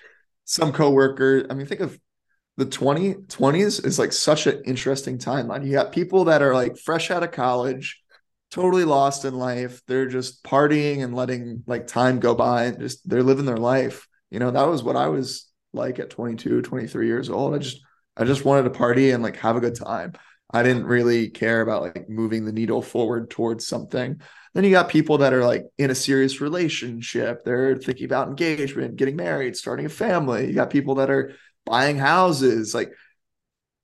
[0.44, 1.98] Some coworker i mean think of
[2.56, 6.78] the 20 20s is like such an interesting timeline you got people that are like
[6.78, 8.00] fresh out of college
[8.50, 9.82] totally lost in life.
[9.86, 14.06] They're just partying and letting like time go by and just they're living their life.
[14.30, 17.54] You know that was what i was like at 22 23 years old.
[17.54, 17.80] I just
[18.16, 20.14] i just wanted to party and like have a good time
[20.50, 24.20] I didn't really care about like moving the needle forward towards something.
[24.54, 27.44] Then you got people that are like in a serious relationship.
[27.44, 30.46] They're thinking about engagement, getting married, starting a family.
[30.46, 32.74] You got people that are buying houses.
[32.74, 32.92] Like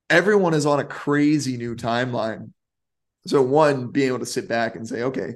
[0.08, 2.52] everyone is on a crazy new timeline.
[3.26, 5.34] So one, being able to sit back and say, okay,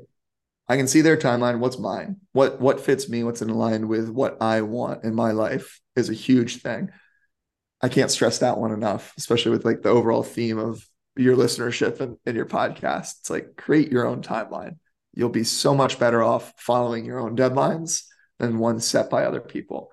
[0.68, 1.58] I can see their timeline.
[1.58, 2.16] What's mine?
[2.32, 3.22] What what fits me?
[3.22, 6.90] What's in line with what I want in my life is a huge thing.
[7.80, 10.84] I can't stress that one enough, especially with like the overall theme of
[11.16, 13.18] your listenership and, and your podcast.
[13.20, 14.78] It's like create your own timeline.
[15.14, 18.04] You'll be so much better off following your own deadlines
[18.38, 19.90] than one set by other people.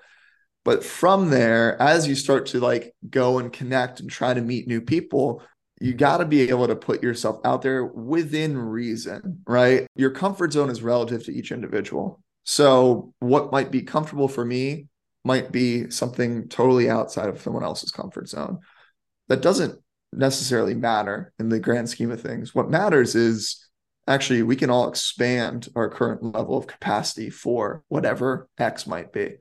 [0.66, 4.68] But from there, as you start to like go and connect and try to meet
[4.68, 5.42] new people,
[5.82, 9.88] you got to be able to put yourself out there within reason, right?
[9.96, 12.22] Your comfort zone is relative to each individual.
[12.46, 14.88] So, what might be comfortable for me
[15.26, 18.60] might be something totally outside of someone else's comfort zone.
[19.30, 19.80] That doesn't
[20.18, 22.54] necessarily matter in the grand scheme of things.
[22.54, 23.68] What matters is
[24.08, 29.38] actually we can all expand our current level of capacity for whatever X might be.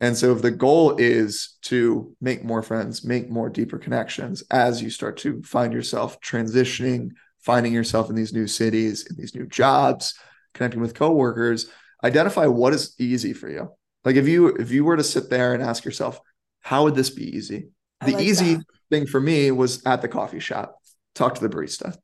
[0.00, 4.82] And so if the goal is to make more friends, make more deeper connections as
[4.82, 9.46] you start to find yourself transitioning, finding yourself in these new cities, in these new
[9.46, 10.14] jobs,
[10.54, 11.66] connecting with coworkers,
[12.02, 13.70] identify what is easy for you.
[14.04, 16.18] Like if you if you were to sit there and ask yourself,
[16.60, 17.68] how would this be easy?
[18.04, 18.64] The like easy that.
[18.90, 20.76] Thing for me was at the coffee shop,
[21.14, 21.96] talk to the barista.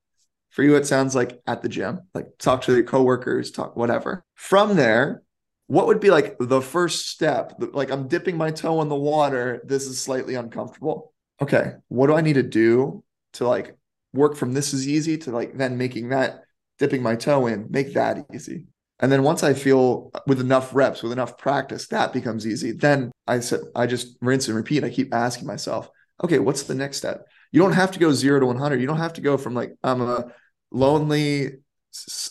[0.50, 4.24] For you, it sounds like at the gym, like talk to your coworkers, talk whatever.
[4.34, 5.22] From there,
[5.66, 7.54] what would be like the first step?
[7.58, 9.60] Like I'm dipping my toe in the water.
[9.64, 11.12] This is slightly uncomfortable.
[11.42, 13.76] Okay, what do I need to do to like
[14.14, 16.44] work from this is easy to like then making that
[16.78, 18.66] dipping my toe in, make that easy.
[18.98, 22.72] And then once I feel with enough reps, with enough practice, that becomes easy.
[22.72, 24.84] Then I said, I just rinse and repeat.
[24.84, 25.90] I keep asking myself,
[26.22, 27.26] okay, what's the next step?
[27.52, 28.80] You don't have to go zero to 100.
[28.80, 30.32] You don't have to go from like, I'm a
[30.70, 31.58] lonely,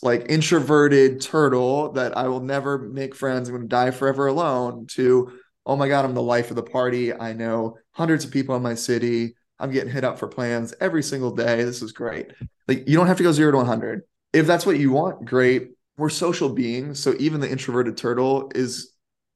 [0.02, 3.48] like introverted turtle that I will never make friends.
[3.48, 6.64] I'm going to die forever alone to, oh my God, I'm the life of the
[6.64, 7.14] party.
[7.14, 9.36] I know hundreds of people in my city.
[9.60, 11.64] I'm getting hit up for plans every single day.
[11.64, 12.32] This is great.
[12.68, 14.02] Like, you don't have to go zero to 100.
[14.34, 17.00] If that's what you want, great we're social beings.
[17.00, 18.92] So even the introverted turtle is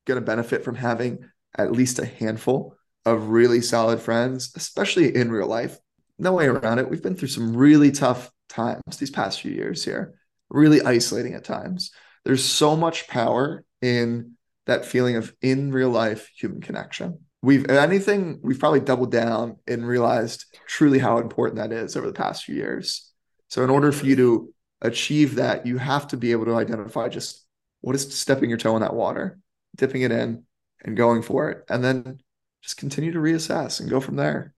[0.06, 1.20] going to benefit from having
[1.58, 2.76] at least a handful
[3.10, 5.78] of really solid friends, especially in real life.
[6.18, 6.90] No way around it.
[6.90, 10.16] We've been through some really tough times these past few years here,
[10.50, 11.92] really isolating at times.
[12.26, 14.34] There's so much power in
[14.66, 17.20] that feeling of in real life human connection.
[17.42, 22.14] We've anything we've probably doubled down and realized truly how important that is over the
[22.14, 23.12] past few years.
[23.48, 27.08] So in order for you to achieve that, you have to be able to identify
[27.08, 27.46] just
[27.82, 29.40] what is stepping your toe in that water,
[29.78, 30.44] dipping it in
[30.84, 31.64] and going for it.
[31.70, 32.20] And then
[32.62, 34.54] just continue to reassess and go from there.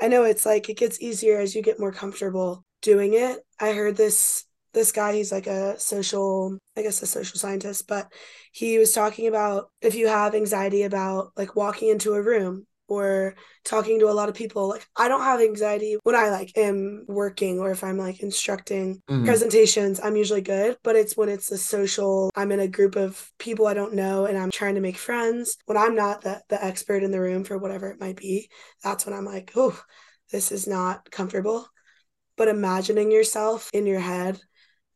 [0.00, 3.38] I know it's like it gets easier as you get more comfortable doing it.
[3.58, 4.44] I heard this
[4.76, 8.12] this guy he's like a social i guess a social scientist but
[8.52, 13.34] he was talking about if you have anxiety about like walking into a room or
[13.64, 17.04] talking to a lot of people like i don't have anxiety when i like am
[17.08, 19.24] working or if i'm like instructing mm-hmm.
[19.24, 23.30] presentations i'm usually good but it's when it's a social i'm in a group of
[23.38, 26.64] people i don't know and i'm trying to make friends when i'm not the, the
[26.64, 28.48] expert in the room for whatever it might be
[28.82, 29.78] that's when i'm like oh
[30.30, 31.66] this is not comfortable
[32.36, 34.38] but imagining yourself in your head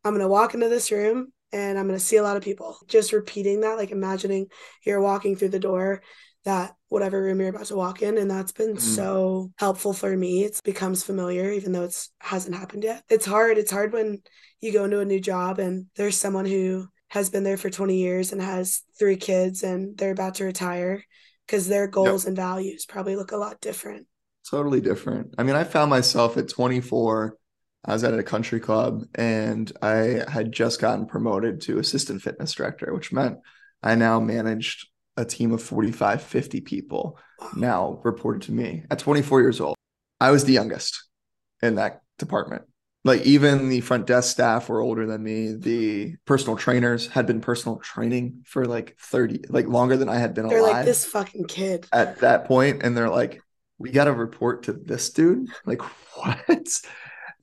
[0.04, 2.42] i'm going to walk into this room and i'm going to see a lot of
[2.42, 4.46] people just repeating that like imagining
[4.84, 6.02] you're walking through the door
[6.44, 8.80] that whatever room you're about to walk in and that's been mm.
[8.80, 13.58] so helpful for me it becomes familiar even though it's hasn't happened yet it's hard
[13.58, 14.20] it's hard when
[14.60, 17.96] you go into a new job and there's someone who has been there for 20
[17.96, 21.04] years and has three kids and they're about to retire
[21.46, 22.28] because their goals yep.
[22.28, 24.06] and values probably look a lot different
[24.48, 27.36] totally different i mean i found myself at 24
[27.82, 32.52] I was at a country club and I had just gotten promoted to assistant fitness
[32.52, 33.38] director, which meant
[33.82, 34.89] I now managed
[35.20, 37.18] a team of 45, 50 people
[37.54, 39.76] now reported to me at 24 years old.
[40.18, 41.04] I was the youngest
[41.62, 42.62] in that department.
[43.04, 45.54] Like even the front desk staff were older than me.
[45.54, 50.34] The personal trainers had been personal training for like 30, like longer than I had
[50.34, 50.72] been they're alive.
[50.76, 53.40] like this fucking kid at that point, And they're like,
[53.78, 55.48] we got to report to this dude.
[55.64, 55.80] Like,
[56.16, 56.80] what?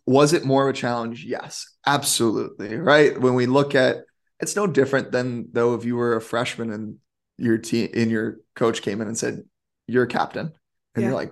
[0.05, 1.25] Was it more of a challenge?
[1.25, 2.75] Yes, absolutely.
[2.75, 3.19] Right.
[3.19, 3.97] When we look at
[4.39, 6.97] it's no different than though if you were a freshman and
[7.37, 9.43] your team and your coach came in and said,
[9.87, 10.51] You're a captain.
[10.95, 11.09] And yeah.
[11.09, 11.31] you're like,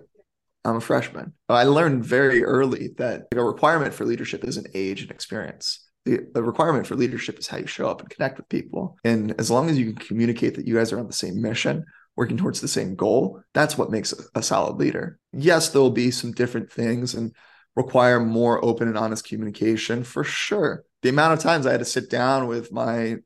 [0.64, 1.34] I'm a freshman.
[1.50, 5.82] I learned very early that a requirement for leadership isn't age and experience.
[6.06, 8.98] The, the requirement for leadership is how you show up and connect with people.
[9.04, 11.86] And as long as you can communicate that you guys are on the same mission,
[12.16, 15.20] working towards the same goal, that's what makes a, a solid leader.
[15.34, 17.14] Yes, there will be some different things.
[17.14, 17.34] And
[17.76, 20.84] require more open and honest communication for sure.
[21.02, 23.18] The amount of times I had to sit down with my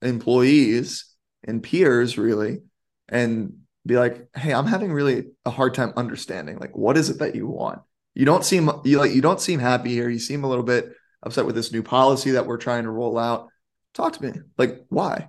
[0.00, 1.15] employees
[1.46, 2.62] and peers really
[3.08, 7.18] and be like, "Hey, I'm having really a hard time understanding like what is it
[7.18, 7.80] that you want?
[8.14, 10.08] You don't seem you like you don't seem happy here.
[10.08, 10.92] You seem a little bit
[11.22, 13.48] upset with this new policy that we're trying to roll out.
[13.94, 14.32] Talk to me.
[14.56, 15.28] Like why?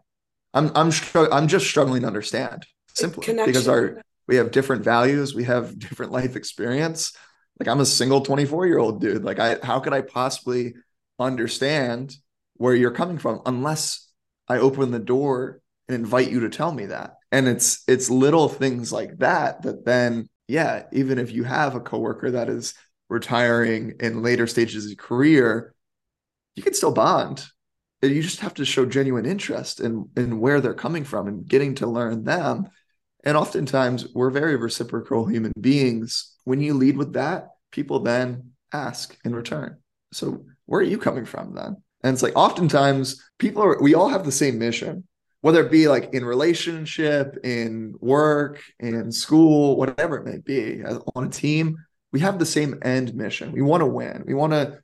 [0.54, 3.52] I'm I'm I'm just struggling to understand simply Connection.
[3.52, 7.14] because our we have different values, we have different life experience.
[7.60, 9.24] Like I'm a single 24 year old dude.
[9.24, 10.76] Like I how could I possibly
[11.20, 12.16] understand
[12.56, 14.10] where you're coming from unless
[14.48, 17.16] I open the door and invite you to tell me that.
[17.32, 21.82] And it's it's little things like that that then yeah, even if you have a
[21.82, 22.74] coworker that is
[23.10, 25.74] retiring in later stages of career,
[26.56, 27.46] you can still bond.
[28.02, 31.76] You just have to show genuine interest in in where they're coming from and getting
[31.76, 32.70] to learn them.
[33.24, 36.36] And oftentimes we're very reciprocal human beings.
[36.44, 39.80] When you lead with that, people then ask in return.
[40.14, 41.78] So where are you coming from then?
[42.04, 45.04] And it's like oftentimes people are we all have the same mission
[45.48, 51.00] whether it be like in relationship, in work, in school, whatever it may be, uh,
[51.16, 51.78] on a team,
[52.12, 53.54] we have the same end mission.
[53.54, 54.26] We want to win.
[54.28, 54.82] We want to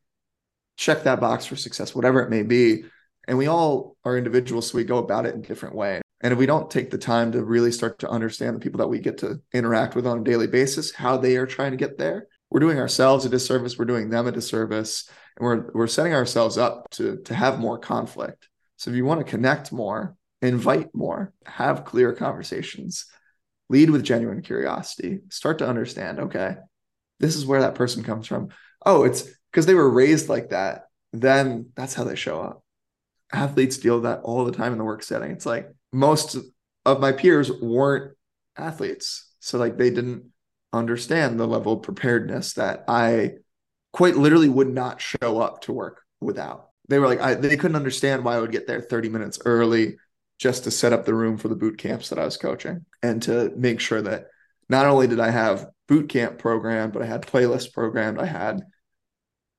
[0.77, 2.85] check that box for success, whatever it may be.
[3.27, 6.01] And we all are individuals, so we go about it in different ways.
[6.21, 8.87] And if we don't take the time to really start to understand the people that
[8.87, 11.97] we get to interact with on a daily basis, how they are trying to get
[11.97, 16.13] there, we're doing ourselves a disservice, we're doing them a disservice, and we're we're setting
[16.13, 18.47] ourselves up to to have more conflict.
[18.77, 23.05] So if you want to connect more, invite more, have clear conversations,
[23.69, 26.55] lead with genuine curiosity, start to understand, okay,
[27.19, 28.49] this is where that person comes from.
[28.85, 30.87] Oh, it's because they were raised like that.
[31.13, 32.63] Then that's how they show up.
[33.31, 35.31] Athletes deal with that all the time in the work setting.
[35.31, 36.35] It's like most
[36.85, 38.15] of my peers weren't
[38.57, 39.31] athletes.
[39.39, 40.25] So like they didn't
[40.73, 43.35] understand the level of preparedness that I
[43.93, 46.69] quite literally would not show up to work without.
[46.89, 49.97] They were like, I, they couldn't understand why I would get there 30 minutes early
[50.43, 53.23] just to set up the room for the boot camps that I was coaching and
[53.23, 54.25] to make sure that
[54.67, 58.19] not only did I have boot camp programmed, but I had playlist programmed.
[58.19, 58.61] I had,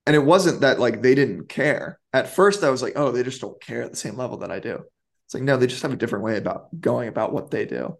[0.05, 1.99] and it wasn't that like they didn't care.
[2.13, 4.51] At first, I was like, oh, they just don't care at the same level that
[4.51, 4.83] I do.
[5.25, 7.97] It's like, no, they just have a different way about going about what they do.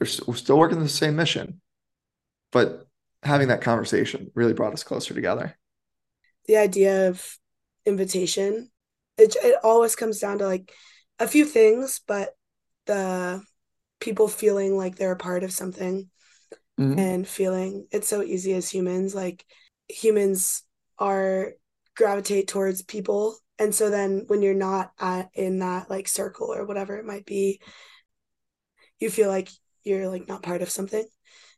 [0.00, 1.60] They're st- still working the same mission,
[2.50, 2.88] but
[3.22, 5.56] having that conversation really brought us closer together.
[6.46, 7.38] The idea of
[7.84, 8.72] invitation,
[9.16, 10.72] it, it always comes down to like
[11.18, 12.30] a few things, but
[12.86, 13.42] the
[14.00, 16.08] people feeling like they're a part of something
[16.78, 16.98] mm-hmm.
[16.98, 19.44] and feeling it's so easy as humans like
[19.88, 20.62] humans
[20.98, 21.52] are
[21.96, 26.66] gravitate towards people and so then when you're not at in that like circle or
[26.66, 27.60] whatever it might be
[28.98, 29.48] you feel like
[29.82, 31.06] you're like not part of something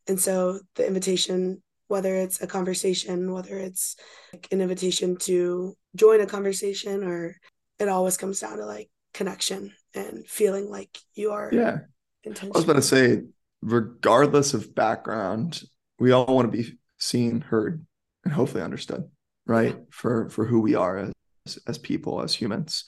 [0.07, 3.97] and so the invitation whether it's a conversation whether it's
[4.33, 7.35] like an invitation to join a conversation or
[7.79, 11.79] it always comes down to like connection and feeling like you are yeah.
[12.25, 12.57] Intentional.
[12.57, 13.23] i was about to say
[13.61, 15.63] regardless of background
[15.99, 17.85] we all want to be seen heard
[18.25, 19.05] and hopefully understood
[19.49, 19.77] right?
[19.91, 20.99] For for who we are
[21.47, 22.85] as as people as humans.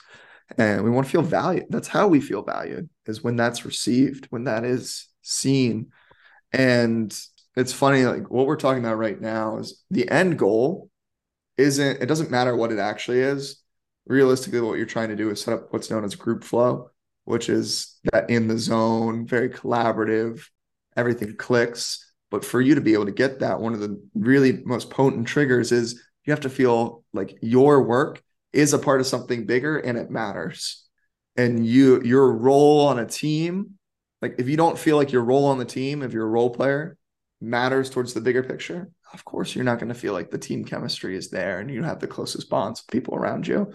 [0.59, 1.67] And we want to feel valued.
[1.71, 5.91] That's how we feel valued is when that's received when that is seen.
[6.53, 7.17] And
[7.57, 10.91] it's funny like what we're talking about right now is the end goal
[11.57, 13.60] isn't it doesn't matter what it actually is
[14.07, 16.91] realistically what you're trying to do is set up what's known as group flow
[17.25, 20.43] which is that in the zone very collaborative
[20.97, 22.13] everything clicks.
[22.31, 25.27] But for you to be able to get that one of the really most potent
[25.27, 28.23] triggers is you have to feel like your work
[28.53, 30.85] is a part of something bigger and it matters.
[31.37, 33.79] And you your role on a team
[34.21, 36.51] like if you don't feel like your role on the team if you're a role
[36.51, 36.99] player
[37.41, 40.65] matters towards the bigger picture of course you're not going to feel like the team
[40.65, 43.73] chemistry is there and you have the closest bonds with people around you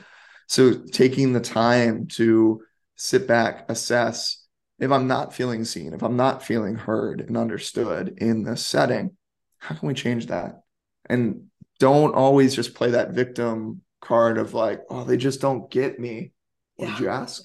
[0.48, 2.62] so taking the time to
[2.96, 4.44] sit back, assess
[4.80, 9.16] if I'm not feeling seen, if I'm not feeling heard and understood in this setting,
[9.58, 10.62] how can we change that?
[11.10, 11.46] And
[11.80, 16.32] don't always just play that victim card of like, oh, they just don't get me.
[16.78, 16.88] Yeah.
[16.88, 17.44] Did you ask?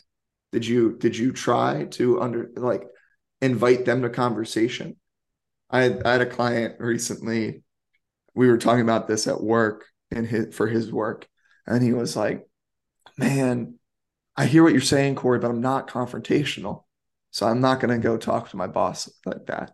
[0.53, 2.83] Did you did you try to under like
[3.41, 4.97] invite them to conversation?
[5.71, 7.63] I I had a client recently.
[8.41, 11.29] We were talking about this at work and his for his work,
[11.67, 12.49] and he was like,
[13.19, 13.75] man,
[14.35, 16.85] I hear what you're saying, Corey, but I'm not confrontational.
[17.33, 19.73] So I'm not going to go talk to my boss like that.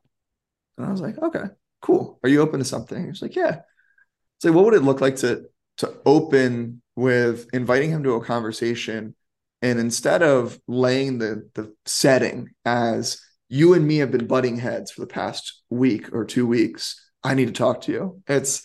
[0.76, 1.44] And I was like, okay,
[1.80, 2.18] cool.
[2.24, 3.06] Are you open to something?
[3.06, 3.60] He's like, yeah.
[4.40, 5.44] So like, what would it look like to
[5.76, 9.14] to open with inviting him to a conversation
[9.62, 14.90] and instead of laying the the setting as you and me have been butting heads
[14.90, 18.22] for the past week or two weeks, I need to talk to you.
[18.28, 18.62] It's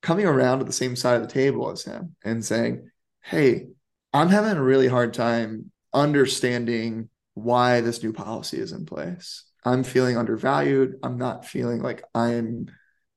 [0.00, 2.90] coming around to the same side of the table as him and saying,
[3.22, 3.66] Hey,
[4.14, 9.44] I'm having a really hard time understanding why this new policy is in place.
[9.66, 10.94] I'm feeling undervalued.
[11.02, 12.70] I'm not feeling like I'm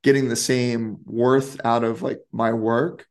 [0.03, 3.07] getting the same worth out of like my work.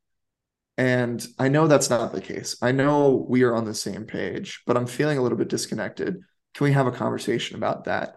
[0.77, 2.57] And I know that's not the case.
[2.61, 6.21] I know we are on the same page, but I'm feeling a little bit disconnected.
[6.53, 8.17] Can we have a conversation about that?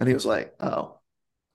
[0.00, 0.96] And he was like, Oh,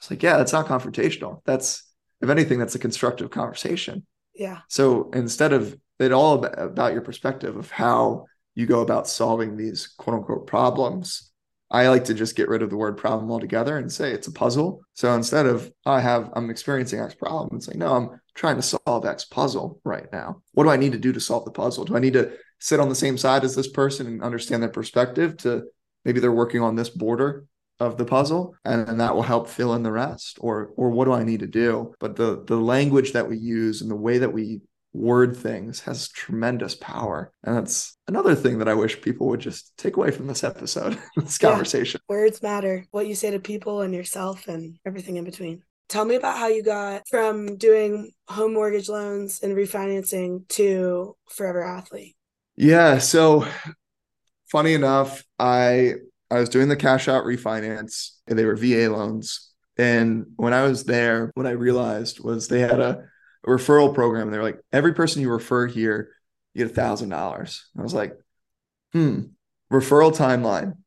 [0.02, 1.42] it's like, yeah, that's not confrontational.
[1.46, 1.84] That's,
[2.22, 4.08] if anything, that's a constructive conversation.
[4.34, 4.62] Yeah.
[4.68, 8.26] So instead of it all about your perspective of how
[8.56, 11.32] you go about solving these quote unquote problems,
[11.70, 14.32] I like to just get rid of the word problem altogether and say it's a
[14.32, 14.82] puzzle.
[14.96, 18.62] So instead of I have I'm experiencing X problem, it's like no, I'm trying to
[18.64, 20.42] solve X puzzle right now.
[20.54, 21.86] What do I need to do to solve the puzzle?
[21.86, 24.70] Do I need to sit on the same side as this person and understand their
[24.70, 25.66] perspective to
[26.04, 27.46] maybe they're working on this border
[27.82, 31.06] of the puzzle and, and that will help fill in the rest or or what
[31.06, 31.94] do I need to do?
[32.00, 34.62] But the the language that we use and the way that we
[34.94, 37.32] word things has tremendous power.
[37.44, 41.00] And that's another thing that I wish people would just take away from this episode,
[41.16, 41.50] this yeah.
[41.50, 42.02] conversation.
[42.08, 42.86] Words matter.
[42.92, 45.64] What you say to people and yourself and everything in between.
[45.90, 51.64] Tell me about how you got from doing home mortgage loans and refinancing to Forever
[51.64, 52.16] Athlete.
[52.56, 53.00] Yeah.
[53.00, 53.48] So
[54.52, 55.96] funny enough, I
[56.32, 59.52] I was doing the cash out refinance and they were VA loans.
[59.78, 63.04] And when I was there, what I realized was they had a
[63.44, 64.32] a referral program.
[64.32, 66.10] They're like, every person you refer here,
[66.54, 67.68] you get a thousand dollars.
[67.78, 68.14] I was like,
[68.94, 69.22] hmm,
[69.72, 70.78] referral timeline.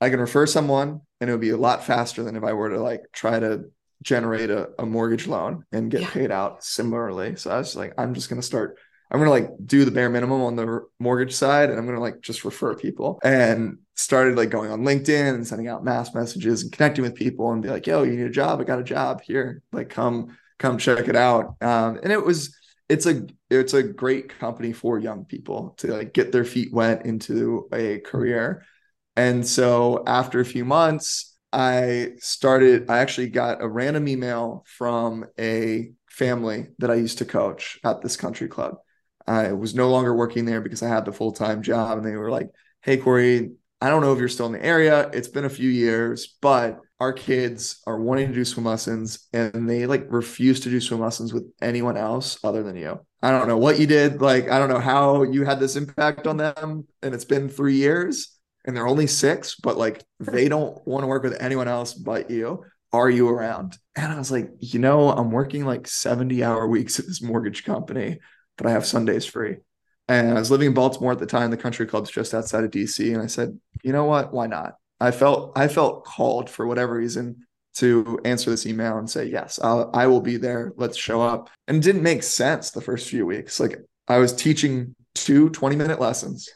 [0.00, 2.70] I can refer someone and it would be a lot faster than if I were
[2.70, 3.70] to like try to
[4.02, 6.10] generate a, a mortgage loan and get yeah.
[6.10, 7.36] paid out similarly.
[7.36, 8.78] So I was like, I'm just gonna start
[9.14, 12.20] I'm gonna like do the bare minimum on the mortgage side, and I'm gonna like
[12.20, 13.20] just refer people.
[13.22, 17.52] And started like going on LinkedIn and sending out mass messages and connecting with people
[17.52, 18.60] and be like, "Yo, you need a job?
[18.60, 19.62] I got a job here.
[19.72, 21.54] Like, come come check it out.
[21.60, 22.56] Um, and it was
[22.88, 27.06] it's a it's a great company for young people to like get their feet wet
[27.06, 28.64] into a career.
[29.16, 32.90] And so after a few months, I started.
[32.90, 38.00] I actually got a random email from a family that I used to coach at
[38.02, 38.78] this country club.
[39.26, 42.16] I was no longer working there because I had the full time job, and they
[42.16, 42.48] were like,
[42.82, 45.10] "Hey, Corey, I don't know if you're still in the area.
[45.12, 49.68] It's been a few years, but our kids are wanting to do swim lessons and
[49.68, 52.98] they like refuse to do swim lessons with anyone else other than you.
[53.20, 54.22] I don't know what you did.
[54.22, 56.86] Like, I don't know how you had this impact on them.
[57.02, 61.06] And it's been three years and they're only six, but like they don't want to
[61.08, 62.64] work with anyone else but you.
[62.92, 63.76] Are you around?
[63.96, 67.64] And I was like, you know, I'm working like 70 hour weeks at this mortgage
[67.64, 68.20] company,
[68.56, 69.56] but I have Sundays free.
[70.08, 71.50] And I was living in Baltimore at the time.
[71.50, 73.12] The country club's just outside of DC.
[73.12, 74.34] And I said, you know what?
[74.34, 74.76] Why not?
[75.00, 77.46] I felt I felt called for whatever reason
[77.76, 81.50] to answer this email and say yes I'll, I will be there let's show up
[81.66, 85.74] and it didn't make sense the first few weeks like I was teaching two 20
[85.74, 86.48] minute lessons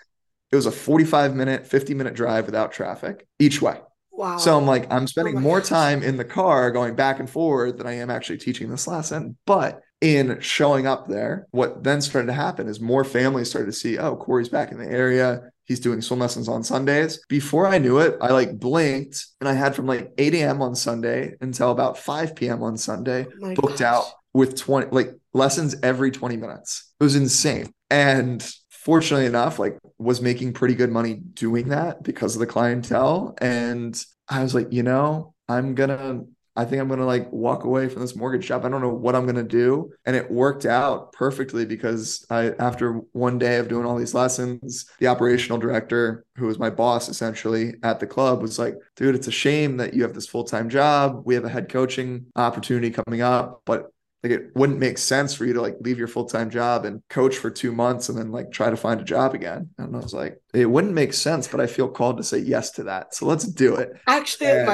[0.53, 3.81] it was a 45 minute 50 minute drive without traffic each way
[4.19, 4.37] Wow.
[4.37, 5.69] So I'm like, I'm spending oh more gosh.
[5.69, 9.37] time in the car going back and forward than I am actually teaching this lesson.
[9.47, 13.73] But in showing up there, what then started to happen is more families started to
[13.73, 17.21] see, oh, Corey's back in the area he's doing swim lessons on Sundays.
[17.29, 20.63] Before I knew it, I like blinked and I had from like 8 a.m.
[20.63, 22.63] on Sunday until about 5 p.m.
[22.63, 23.83] on Sunday oh booked gosh.
[23.83, 26.93] out with 20 like lessons every 20 minutes.
[26.99, 27.71] It was insane.
[27.91, 33.37] And fortunately enough, like was making pretty good money doing that because of the clientele.
[33.39, 36.23] And I was like, you know, I'm gonna
[36.59, 38.65] I think I'm going to like walk away from this mortgage job.
[38.65, 39.93] I don't know what I'm going to do.
[40.07, 44.91] And it worked out perfectly because I, after one day of doing all these lessons,
[44.99, 49.29] the operational director, who was my boss essentially at the club, was like, dude, it's
[49.29, 51.23] a shame that you have this full time job.
[51.25, 53.93] We have a head coaching opportunity coming up, but
[54.23, 57.37] like it wouldn't make sense for you to like leave your full-time job and coach
[57.37, 59.71] for two months and then like try to find a job again.
[59.79, 62.73] And i was like it wouldn't make sense but i feel called to say yes
[62.73, 63.15] to that.
[63.15, 63.93] So let's do it.
[64.07, 64.67] Actually and, it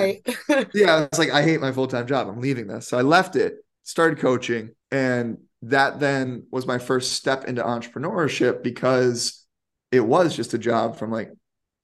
[0.49, 0.69] might.
[0.75, 2.29] yeah it's like i hate my full-time job.
[2.29, 2.89] I'm leaving this.
[2.89, 8.63] So i left it started coaching and that then was my first step into entrepreneurship
[8.63, 9.47] because
[9.93, 11.31] it was just a job from like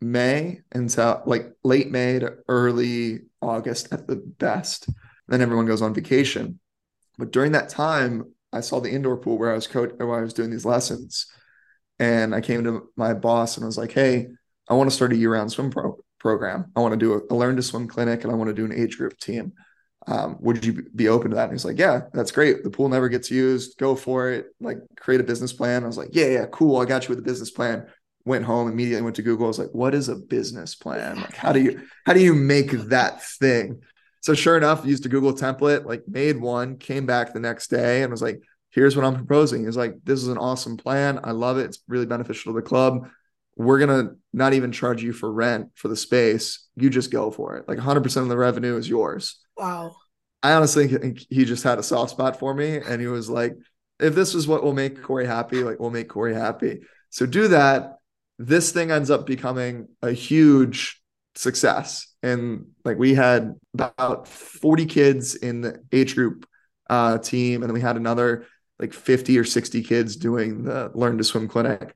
[0.01, 4.89] may until like late may to early august at the best.
[5.29, 6.60] Then everyone goes on vacation
[7.21, 10.23] but during that time, I saw the indoor pool where I was coach where I
[10.23, 11.27] was doing these lessons.
[11.99, 14.29] And I came to my boss and I was like, hey,
[14.69, 16.73] I want to start a year-round swim pro- program.
[16.75, 18.65] I want to do a, a, learn to swim clinic and I want to do
[18.65, 19.53] an age group team.
[20.07, 21.45] Um, would you be open to that?
[21.45, 22.65] And he's like, yeah, that's great.
[22.65, 23.79] The pool never gets used.
[23.79, 24.47] Go for it.
[24.61, 25.85] Like create a business plan.
[25.85, 26.81] I was like, yeah, yeah, cool.
[26.81, 27.87] I got you with a business plan.
[28.25, 29.47] Went home immediately, went to Google.
[29.47, 31.17] I was like, what is a business plan?
[31.17, 33.83] Like, how do you, how do you make that thing?
[34.21, 38.03] So sure enough, used a Google template, like made one, came back the next day
[38.03, 38.41] and was like,
[38.71, 39.65] here's what I'm proposing.
[39.65, 41.21] He's like, this is an awesome plan.
[41.25, 41.65] I love it.
[41.65, 43.09] It's really beneficial to the club.
[43.57, 46.69] We're gonna not even charge you for rent for the space.
[46.77, 47.69] You just go for it.
[47.69, 49.39] Like 100% of the revenue is yours.
[49.57, 49.97] Wow.
[50.43, 53.55] I honestly think he just had a soft spot for me, and he was like,
[53.99, 56.81] if this is what will make Corey happy, like we'll make Corey happy.
[57.11, 57.99] So do that.
[58.39, 61.00] This thing ends up becoming a huge
[61.35, 62.07] success.
[62.23, 66.47] And like we had about 40 kids in the age group
[66.89, 68.47] uh, team, and then we had another
[68.79, 71.95] like 50 or 60 kids doing the learn to swim clinic.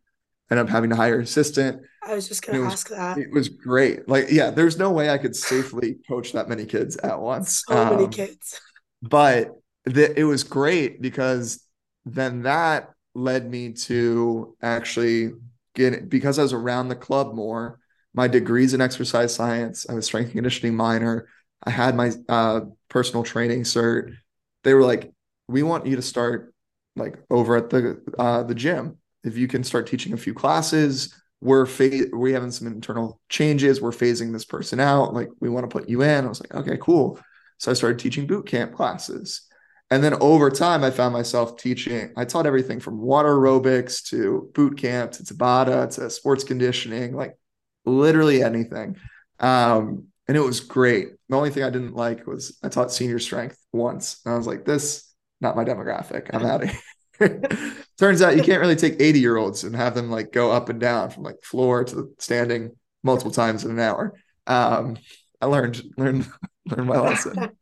[0.50, 1.82] End up having to hire an assistant.
[2.06, 3.16] I was just gonna ask that.
[3.16, 4.08] It was great.
[4.08, 7.64] Like, yeah, there's no way I could safely coach that many kids at once.
[7.66, 8.60] So um, many kids.
[9.00, 9.52] But
[9.84, 11.64] the, it was great because
[12.04, 15.32] then that led me to actually
[15.74, 17.80] get because I was around the club more.
[18.14, 21.28] My degrees in exercise science, I was strength conditioning minor.
[21.64, 24.14] I had my uh, personal training cert.
[24.62, 25.12] They were like,
[25.48, 26.54] "We want you to start
[26.96, 28.98] like over at the uh, the gym.
[29.24, 33.80] If you can start teaching a few classes, we're fa- we having some internal changes.
[33.80, 35.12] We're phasing this person out.
[35.12, 37.18] Like we want to put you in." I was like, "Okay, cool."
[37.58, 39.42] So I started teaching boot camp classes.
[39.90, 42.12] And then over time, I found myself teaching.
[42.16, 47.36] I taught everything from water aerobics to boot camp to Tabata to sports conditioning, like
[47.84, 48.96] literally anything.
[49.40, 51.08] Um, and it was great.
[51.28, 54.20] The only thing I didn't like was I taught senior strength once.
[54.24, 56.30] And I was like, this, not my demographic.
[56.32, 57.42] I'm out of here.
[57.98, 60.68] Turns out you can't really take 80 year olds and have them like go up
[60.68, 62.72] and down from like floor to standing
[63.02, 64.14] multiple times in an hour.
[64.46, 64.96] Um,
[65.40, 66.26] I learned, learned,
[66.66, 67.50] learned my lesson.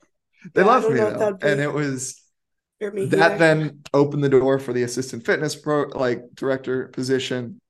[0.54, 1.38] They yeah, loved me though.
[1.40, 2.20] And it was
[2.80, 7.60] that then opened the door for the assistant fitness pro like director position.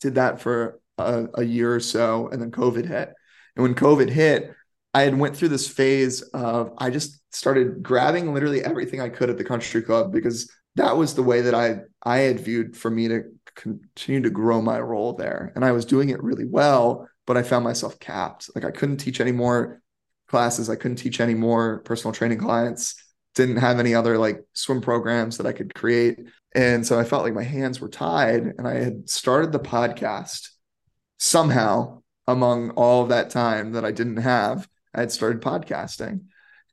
[0.00, 3.12] Did that for a, a year or so, and then COVID hit.
[3.54, 4.54] And when COVID hit,
[4.94, 9.28] I had went through this phase of I just started grabbing literally everything I could
[9.28, 12.90] at the country club because that was the way that I I had viewed for
[12.90, 13.24] me to
[13.56, 15.52] continue to grow my role there.
[15.54, 18.50] And I was doing it really well, but I found myself capped.
[18.54, 19.82] Like I couldn't teach any more
[20.28, 20.70] classes.
[20.70, 22.94] I couldn't teach any more personal training clients.
[23.34, 26.20] Didn't have any other like swim programs that I could create.
[26.54, 28.54] And so I felt like my hands were tied.
[28.56, 30.48] And I had started the podcast
[31.18, 34.68] somehow among all that time that I didn't have.
[34.94, 36.22] I had started podcasting.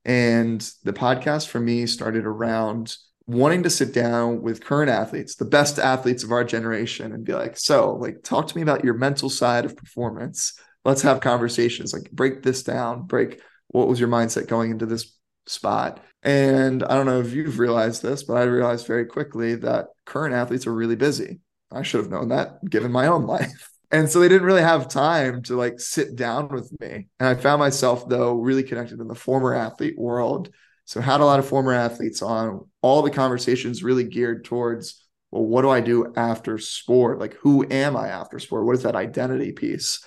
[0.05, 5.45] And the podcast for me started around wanting to sit down with current athletes, the
[5.45, 8.95] best athletes of our generation, and be like, so, like, talk to me about your
[8.95, 10.59] mental side of performance.
[10.83, 11.93] Let's have conversations.
[11.93, 13.03] Like break this down.
[13.03, 15.17] Break what was your mindset going into this
[15.47, 16.03] spot?
[16.21, 20.33] And i don't know if you've realized this but i realized very quickly that current
[20.33, 21.39] athletes are really busy.
[21.71, 24.89] I should have known that given my own life and so they didn't really have
[24.89, 27.07] time to like sit down with me.
[27.19, 30.49] And i found myself though really connected in the former athlete world.
[30.85, 32.67] So had a lot of former athletes on.
[32.81, 37.19] All the conversations really geared towards well what do i do after sport?
[37.19, 38.65] Like who am i after sport?
[38.65, 40.03] What is that identity piece?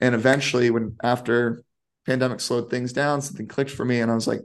[0.00, 1.62] And eventually, when after
[2.06, 4.40] pandemic slowed things down, something clicked for me, and I was like,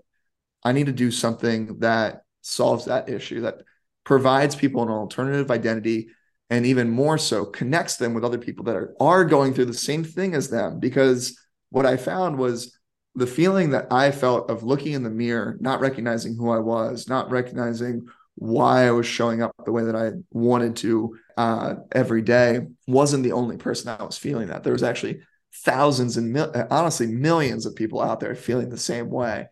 [0.63, 3.59] I need to do something that solves that issue, that
[4.03, 6.09] provides people an alternative identity,
[6.49, 9.73] and even more so, connects them with other people that are, are going through the
[9.73, 10.79] same thing as them.
[10.79, 11.39] Because
[11.69, 12.77] what I found was
[13.15, 17.07] the feeling that I felt of looking in the mirror, not recognizing who I was,
[17.07, 22.21] not recognizing why I was showing up the way that I wanted to uh, every
[22.21, 24.63] day wasn't the only person that was feeling that.
[24.63, 25.21] There was actually
[25.63, 29.47] thousands and mil- honestly millions of people out there feeling the same way.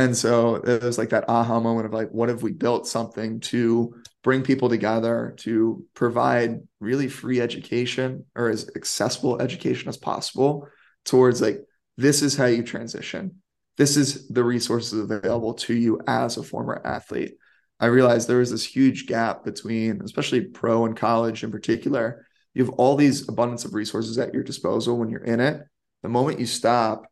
[0.00, 3.38] And so it was like that aha moment of like, what if we built something
[3.40, 10.66] to bring people together to provide really free education or as accessible education as possible
[11.04, 11.60] towards like,
[11.98, 13.42] this is how you transition.
[13.76, 17.34] This is the resources available to you as a former athlete.
[17.78, 22.64] I realized there was this huge gap between, especially pro and college in particular, you
[22.64, 25.60] have all these abundance of resources at your disposal when you're in it.
[26.02, 27.04] The moment you stop,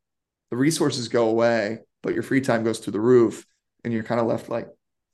[0.50, 3.46] the resources go away, but your free time goes to the roof,
[3.84, 4.68] and you're kind of left like,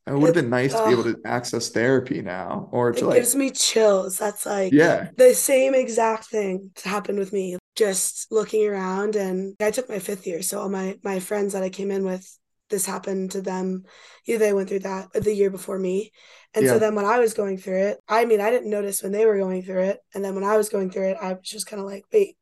[0.07, 2.99] it would have been nice uh, to be able to access therapy now, or to
[2.99, 3.17] it like.
[3.17, 4.19] gives me chills.
[4.19, 7.57] That's like yeah, the same exact thing happened with me.
[7.75, 11.63] Just looking around, and I took my fifth year, so all my my friends that
[11.63, 12.39] I came in with
[12.71, 13.85] this happened to them.
[14.27, 16.13] Either they went through that the year before me.
[16.55, 16.73] And yeah.
[16.73, 19.27] so then when I was going through it, I mean, I didn't notice when they
[19.27, 19.99] were going through it.
[20.15, 22.37] And then when I was going through it, I was just kind of like, wait,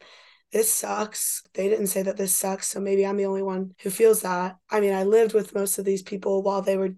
[0.52, 1.42] this sucks.
[1.54, 2.68] They didn't say that this sucks.
[2.68, 4.56] So maybe I'm the only one who feels that.
[4.70, 6.90] I mean, I lived with most of these people while they were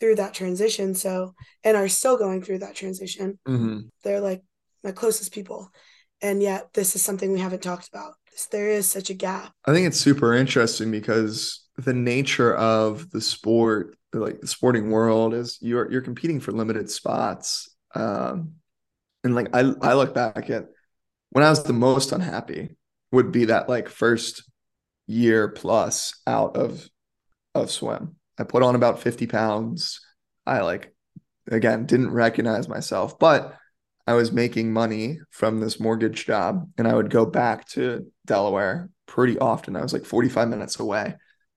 [0.00, 0.94] through that transition.
[0.94, 3.38] So, and are still going through that transition.
[3.46, 3.80] Mm-hmm.
[4.02, 4.42] They're like
[4.82, 5.70] my closest people.
[6.22, 8.14] And yet, this is something we haven't talked about.
[8.50, 9.52] There is such a gap.
[9.64, 15.34] I think it's super interesting because the nature of the sport, like the sporting world,
[15.34, 17.68] is you're you're competing for limited spots.
[17.94, 18.54] Um,
[19.22, 20.66] and like I I look back at
[21.30, 22.76] when I was the most unhappy
[23.14, 24.42] would be that like first
[25.06, 26.88] year plus out of
[27.54, 28.16] of swim.
[28.38, 30.00] I put on about 50 pounds.
[30.46, 30.94] I like
[31.50, 33.56] again didn't recognize myself, but
[34.06, 38.90] I was making money from this mortgage job and I would go back to Delaware
[39.06, 39.76] pretty often.
[39.76, 41.14] I was like 45 minutes away,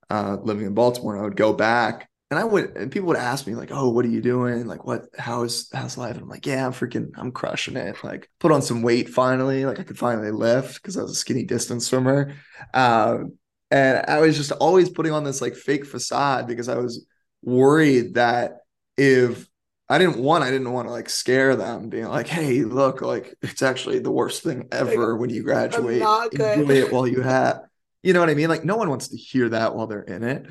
[0.09, 1.17] uh, living in Baltimore.
[1.17, 4.03] I would go back and I would, and people would ask me like, "Oh, what
[4.05, 4.67] are you doing?
[4.67, 5.05] Like, what?
[5.17, 8.03] How's how's life?" And I'm like, "Yeah, I'm freaking, I'm crushing it.
[8.03, 9.65] Like, put on some weight finally.
[9.65, 12.33] Like, I could finally lift because I was a skinny distance swimmer."
[12.73, 13.37] Um,
[13.71, 17.05] and I was just always putting on this like fake facade because I was
[17.43, 18.57] worried that
[18.97, 19.47] if
[19.89, 23.35] I didn't want, I didn't want to like scare them, being like, "Hey, look, like
[23.41, 26.01] it's actually the worst thing ever like, when you graduate.
[26.33, 27.61] Enjoy it while you have."
[28.03, 28.49] You know what I mean?
[28.49, 30.45] Like, no one wants to hear that while they're in it.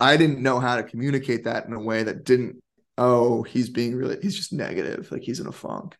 [0.00, 2.62] I didn't know how to communicate that in a way that didn't,
[2.98, 5.96] oh, he's being really, he's just negative, like he's in a funk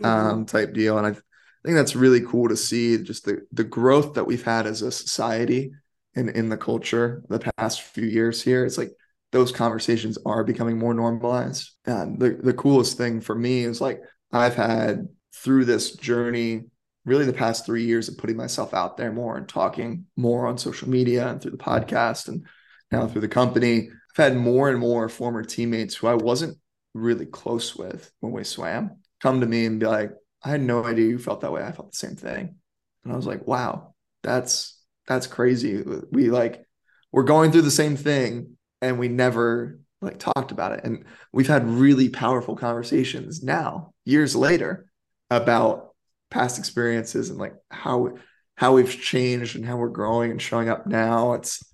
[0.00, 0.04] mm-hmm.
[0.04, 0.98] um, type deal.
[0.98, 4.66] And I think that's really cool to see just the the growth that we've had
[4.66, 5.72] as a society
[6.14, 8.64] and in the culture the past few years here.
[8.64, 8.92] It's like
[9.32, 11.70] those conversations are becoming more normalized.
[11.84, 14.00] And the, the coolest thing for me is like
[14.32, 16.64] I've had through this journey,
[17.04, 20.58] really the past three years of putting myself out there more and talking more on
[20.58, 22.46] social media and through the podcast and
[22.90, 23.90] now through the company.
[23.90, 26.58] I've had more and more former teammates who I wasn't
[26.94, 30.12] really close with when we swam come to me and be like,
[30.42, 31.62] I had no idea you felt that way.
[31.62, 32.56] I felt the same thing.
[33.04, 35.82] And I was like, wow, that's that's crazy.
[36.10, 36.64] We like
[37.12, 40.84] we're going through the same thing and we never like talked about it.
[40.84, 44.86] And we've had really powerful conversations now, years later,
[45.30, 45.94] about
[46.30, 48.10] past experiences and like how
[48.56, 51.32] how we've changed and how we're growing and showing up now.
[51.32, 51.64] It's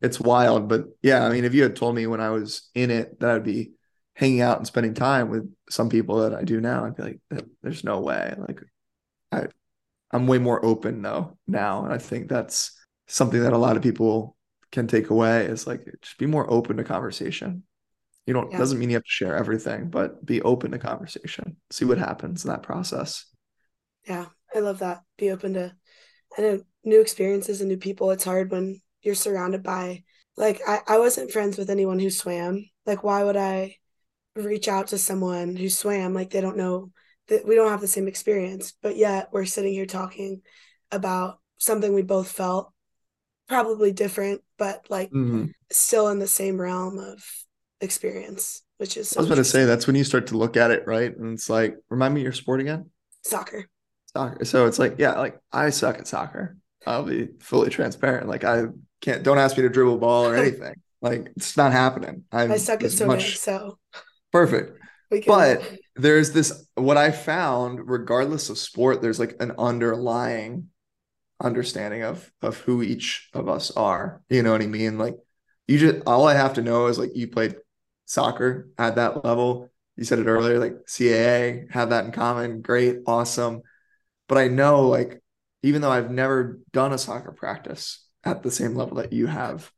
[0.00, 0.68] it's wild.
[0.68, 3.30] But yeah, I mean, if you had told me when I was in it that
[3.30, 3.72] I'd be
[4.14, 7.20] hanging out and spending time with some people that I do now, I'd be like,
[7.62, 8.34] there's no way.
[8.36, 8.60] Like
[9.32, 9.46] I
[10.10, 11.84] I'm way more open though now.
[11.84, 12.72] And I think that's
[13.06, 14.36] something that a lot of people
[14.72, 17.64] can take away is like just be more open to conversation.
[18.26, 18.58] You don't yeah.
[18.58, 21.56] doesn't mean you have to share everything, but be open to conversation.
[21.70, 23.24] See what happens in that process.
[24.06, 25.02] Yeah, I love that.
[25.18, 25.74] Be open to
[26.38, 28.10] I know new experiences and new people.
[28.10, 30.04] It's hard when you're surrounded by
[30.36, 32.68] like I, I wasn't friends with anyone who swam.
[32.86, 33.76] Like why would I
[34.36, 36.14] reach out to someone who swam?
[36.14, 36.90] Like they don't know
[37.28, 40.42] that we don't have the same experience, but yet we're sitting here talking
[40.90, 42.72] about something we both felt
[43.48, 45.46] probably different, but like mm-hmm.
[45.70, 47.22] still in the same realm of
[47.80, 49.10] experience, which is.
[49.10, 51.14] So I was going to say that's when you start to look at it, right?
[51.16, 52.90] And it's like, remind me your sport again.
[53.22, 53.66] Soccer.
[54.06, 54.44] Soccer.
[54.44, 56.56] So it's like, yeah, like I suck at soccer.
[56.86, 58.28] I'll be fully transparent.
[58.28, 58.64] Like I
[59.00, 59.22] can't.
[59.22, 60.74] Don't ask me to dribble ball or anything.
[61.00, 62.24] like it's not happening.
[62.32, 63.16] I'm i suck at swimming.
[63.16, 63.38] Much...
[63.38, 63.78] So
[64.32, 64.78] perfect.
[65.26, 65.62] But
[65.96, 70.68] there's this what I found, regardless of sport, there's like an underlying
[71.42, 74.22] understanding of of who each of us are.
[74.28, 74.98] You know what I mean?
[74.98, 75.16] Like
[75.66, 77.56] you just all I have to know is like you played
[78.06, 79.70] soccer at that level.
[79.96, 82.62] You said it earlier, like CAA, have that in common.
[82.62, 83.62] Great, awesome.
[84.28, 85.20] But I know like
[85.62, 89.70] even though I've never done a soccer practice at the same level that you have,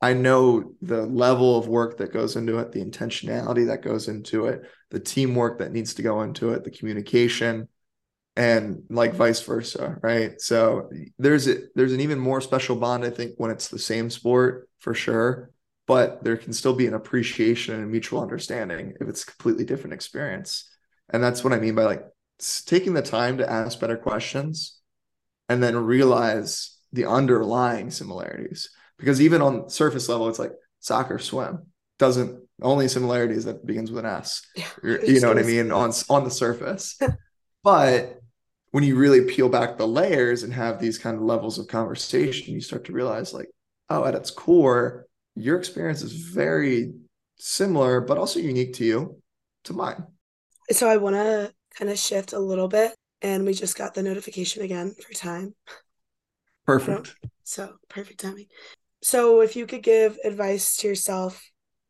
[0.00, 4.46] I know the level of work that goes into it, the intentionality that goes into
[4.46, 7.68] it, the teamwork that needs to go into it, the communication,
[8.36, 10.40] and like vice versa, right?
[10.40, 14.10] So there's a, there's an even more special bond I think when it's the same
[14.10, 15.50] sport for sure,
[15.86, 19.64] but there can still be an appreciation and a mutual understanding if it's a completely
[19.64, 20.68] different experience.
[21.12, 22.04] And that's what I mean by like
[22.66, 24.80] taking the time to ask better questions
[25.48, 31.66] and then realize the underlying similarities because even on surface level it's like soccer swim
[31.98, 34.42] doesn't only similarities that begins with an S.
[34.56, 36.98] Yeah, you know what I mean on on the surface.
[37.62, 38.20] but
[38.70, 42.54] when you really peel back the layers and have these kind of levels of conversation,
[42.54, 43.48] you start to realize like,
[43.88, 46.92] oh, at its core, your experience is very
[47.36, 49.22] similar, but also unique to you,
[49.64, 50.04] to mine.
[50.70, 54.02] So I want to kind of shift a little bit, and we just got the
[54.02, 55.54] notification again for time.
[56.66, 57.16] Perfect.
[57.42, 58.46] So perfect timing.
[59.02, 61.42] So if you could give advice to yourself,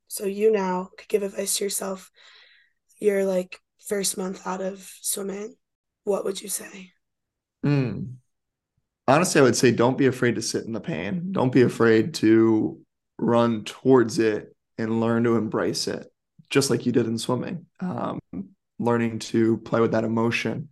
[0.07, 2.13] so you now could give advice to yourself,
[3.01, 5.57] your like first month out of swimming,
[6.05, 6.93] what would you say?
[7.67, 8.15] Mm.
[9.09, 11.33] Honestly, I would say don't be afraid to sit in the pain.
[11.33, 12.81] Don't be afraid to
[13.19, 16.07] run towards it and learn to embrace it,
[16.49, 17.67] just like you did in swimming.
[17.81, 18.21] Um,
[18.79, 20.69] learning to play with that emotion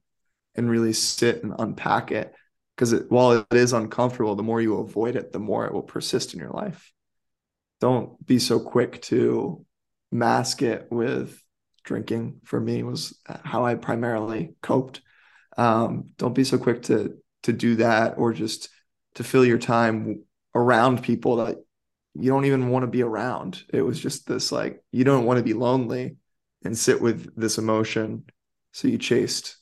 [0.54, 2.34] and really sit and unpack it.
[2.76, 6.34] Because while it is uncomfortable, the more you avoid it, the more it will persist
[6.34, 6.92] in your life.
[7.80, 9.64] don't be so quick to
[10.10, 11.42] mask it with
[11.84, 15.00] drinking for me was how I primarily coped.
[15.56, 18.68] Um, don't be so quick to to do that or just
[19.16, 20.22] to fill your time
[20.54, 21.56] around people that
[22.14, 23.64] you don't even want to be around.
[23.72, 26.16] It was just this like you don't want to be lonely
[26.64, 28.24] and sit with this emotion.
[28.72, 29.56] So you chased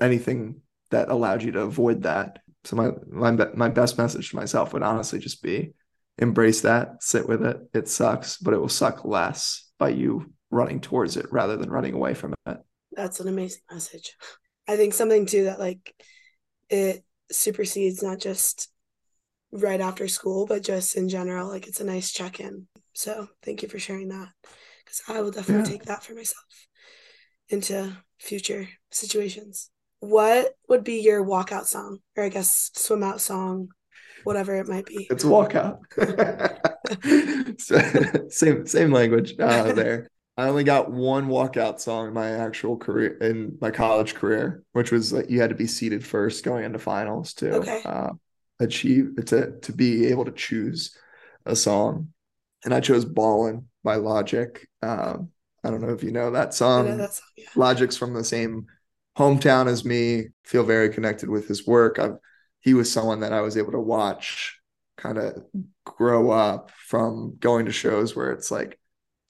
[0.00, 0.60] anything
[0.90, 2.40] that allowed you to avoid that.
[2.64, 5.74] So my my my best message to myself would honestly just be
[6.18, 7.56] embrace that, sit with it.
[7.74, 11.94] It sucks, but it will suck less by you running towards it rather than running
[11.94, 12.58] away from it.
[12.92, 14.16] That's an amazing message.
[14.68, 15.94] I think something too that like
[16.68, 18.68] it supersedes not just
[19.50, 22.66] right after school, but just in general, like it's a nice check in.
[22.92, 24.28] So thank you for sharing that
[24.84, 25.78] because I will definitely yeah.
[25.78, 26.44] take that for myself
[27.52, 29.70] into future situations.
[30.00, 33.68] What would be your walkout song, or I guess swim out song,
[34.24, 35.06] whatever it might be?
[35.10, 35.78] It's walkout.
[37.60, 40.08] so, same same language uh, there.
[40.36, 44.90] I only got one walkout song in my actual career in my college career, which
[44.90, 47.82] was like you had to be seated first going into finals to okay.
[47.84, 48.10] uh,
[48.58, 50.96] achieve to to be able to choose
[51.46, 52.08] a song,
[52.64, 54.66] and I chose "Ballin" by Logic.
[54.82, 55.30] Um,
[55.64, 56.86] I don't know if you know that song.
[56.86, 57.46] Know that song yeah.
[57.54, 58.66] Logic's from the same
[59.16, 60.28] hometown as me.
[60.44, 61.98] Feel very connected with his work.
[61.98, 62.16] I've
[62.62, 64.58] he was someone that I was able to watch
[64.96, 65.44] kind of
[65.84, 68.78] grow up from going to shows where it's like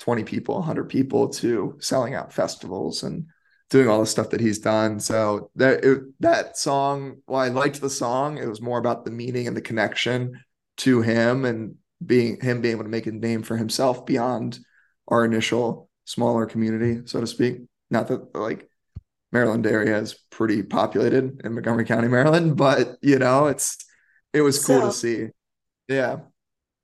[0.00, 3.26] 20 people, 100 people to selling out festivals and
[3.70, 5.00] doing all the stuff that he's done.
[5.00, 9.10] So that it, that song, while I liked the song, it was more about the
[9.10, 10.38] meaning and the connection
[10.78, 14.58] to him and being him being able to make a name for himself beyond
[15.08, 17.58] our initial smaller community, so to speak.
[17.90, 18.68] Not that like
[19.32, 23.78] Maryland area is pretty populated in Montgomery County, Maryland, but you know, it's
[24.32, 25.28] it was cool so, to see.
[25.88, 26.20] Yeah.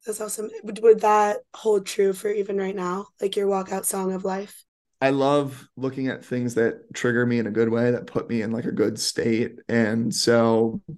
[0.06, 0.50] That's awesome.
[0.62, 3.06] Would that hold true for even right now?
[3.20, 4.64] Like your walkout song of life?
[5.00, 8.42] I love looking at things that trigger me in a good way, that put me
[8.42, 9.58] in like a good state.
[9.68, 10.92] And so, I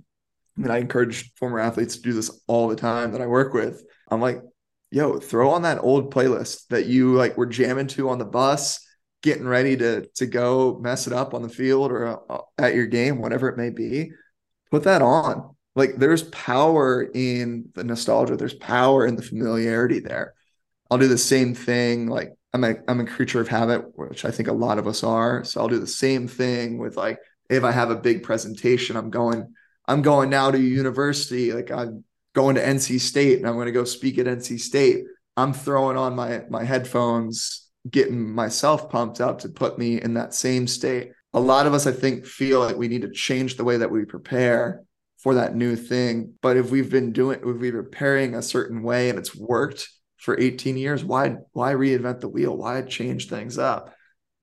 [0.57, 3.85] mean, I encourage former athletes to do this all the time that I work with.
[4.11, 4.43] I'm like,
[4.91, 8.85] yo, throw on that old playlist that you like were jamming to on the bus,
[9.23, 12.87] getting ready to to go mess it up on the field or uh, at your
[12.87, 14.13] game, whatever it may be.
[14.71, 15.55] Put that on.
[15.77, 18.37] Like there's power in the nostalgia.
[18.37, 20.35] There's power in the familiarity there.
[20.91, 24.31] I'll do the same thing like i'm a i'm a creature of habit which i
[24.33, 25.45] think a lot of us are.
[25.45, 29.11] So i'll do the same thing with like if i have a big presentation i'm
[29.11, 29.55] going
[29.87, 31.53] i'm going now to university.
[31.53, 32.05] Like i'm
[32.35, 35.05] going to nc state and i'm going to go speak at nc state
[35.37, 40.35] i'm throwing on my my headphones getting myself pumped up to put me in that
[40.35, 43.65] same state a lot of us i think feel like we need to change the
[43.65, 44.83] way that we prepare
[45.23, 46.35] for that new thing.
[46.41, 49.89] But if we've been doing, if we've been preparing a certain way and it's worked
[50.17, 52.57] for 18 years, why why reinvent the wheel?
[52.57, 53.95] Why change things up?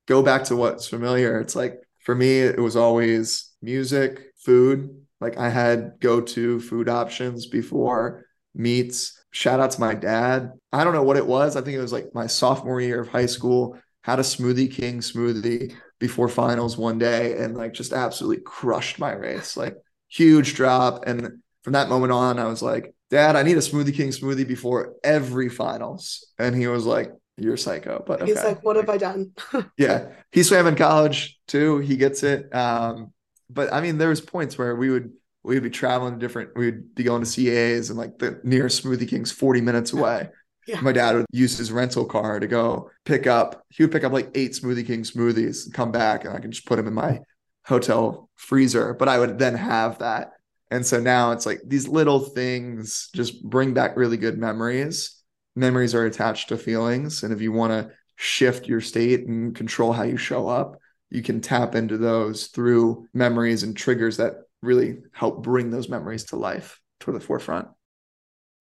[0.07, 1.39] Go back to what's familiar.
[1.39, 5.05] It's like for me, it was always music, food.
[5.19, 9.19] Like I had go-to food options before meets.
[9.31, 10.51] Shout out to my dad.
[10.71, 11.55] I don't know what it was.
[11.55, 13.77] I think it was like my sophomore year of high school.
[14.03, 19.11] Had a Smoothie King smoothie before finals one day and like just absolutely crushed my
[19.11, 19.57] race.
[19.57, 19.75] Like
[20.07, 21.05] huge drop.
[21.05, 24.47] And from that moment on, I was like, Dad, I need a Smoothie King smoothie
[24.47, 26.27] before every finals.
[26.39, 28.03] And he was like, You're psycho.
[28.05, 29.33] But he's like, What have I done?
[29.77, 30.09] yeah.
[30.31, 31.79] He swam in college too.
[31.79, 32.53] He gets it.
[32.55, 33.13] Um,
[33.49, 35.11] but I mean, there was points where we would
[35.43, 38.39] we would be traveling to different, we would be going to CAAs and like the
[38.43, 40.29] nearest Smoothie King's 40 minutes away.
[40.67, 40.81] Yeah.
[40.81, 43.63] My dad would use his rental car to go pick up.
[43.69, 46.65] He would pick up like eight Smoothie King smoothies, come back, and I can just
[46.65, 47.21] put them in my
[47.65, 50.33] hotel freezer, but I would then have that.
[50.69, 55.23] And so now it's like these little things just bring back really good memories.
[55.55, 57.23] Memories are attached to feelings.
[57.23, 60.77] And if you want to shift your state and control how you show up,
[61.09, 66.25] you can tap into those through memories and triggers that really help bring those memories
[66.25, 67.67] to life to the forefront.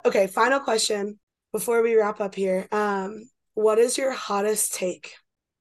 [0.05, 1.19] Okay, final question
[1.53, 2.69] before we wrap up here.
[2.71, 5.15] Um, what is your hottest take?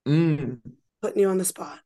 [0.08, 0.60] Mm.
[1.02, 1.80] Putting you on the spot.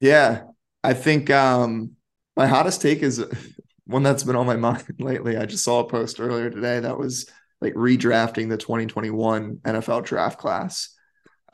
[0.00, 0.44] Yeah.
[0.82, 1.92] I think um,
[2.36, 3.24] my hottest take is
[3.86, 5.36] one that's been on my mind lately.
[5.36, 7.28] I just saw a post earlier today that was
[7.60, 10.96] like redrafting the 2021 NFL draft class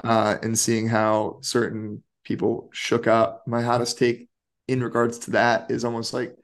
[0.03, 3.43] uh, and seeing how certain people shook up.
[3.47, 4.29] My hottest take
[4.69, 6.37] in regards to that is almost like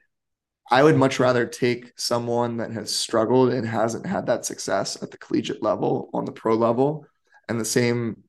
[0.71, 5.11] I would much rather take someone that has struggled and hasn't had that success at
[5.11, 7.05] the collegiate level on the pro level.
[7.47, 8.23] And the same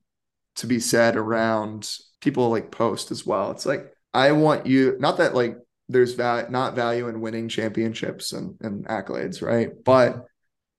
[0.57, 1.91] to be said around
[2.21, 3.49] people like post as well.
[3.49, 5.57] It's like I want you not that like
[5.89, 9.71] there's value not value in winning championships and, and accolades, right?
[9.83, 10.25] But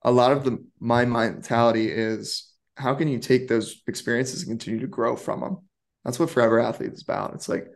[0.02, 4.80] a lot of the my mentality is how can you take those experiences and continue
[4.80, 5.67] to grow from them?
[6.04, 7.34] That's what Forever Athlete is about.
[7.34, 7.68] It's like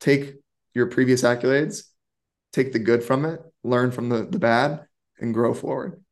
[0.00, 0.34] take
[0.74, 1.84] your previous accolades,
[2.52, 4.86] take the good from it, learn from the, the bad,
[5.18, 6.02] and grow forward.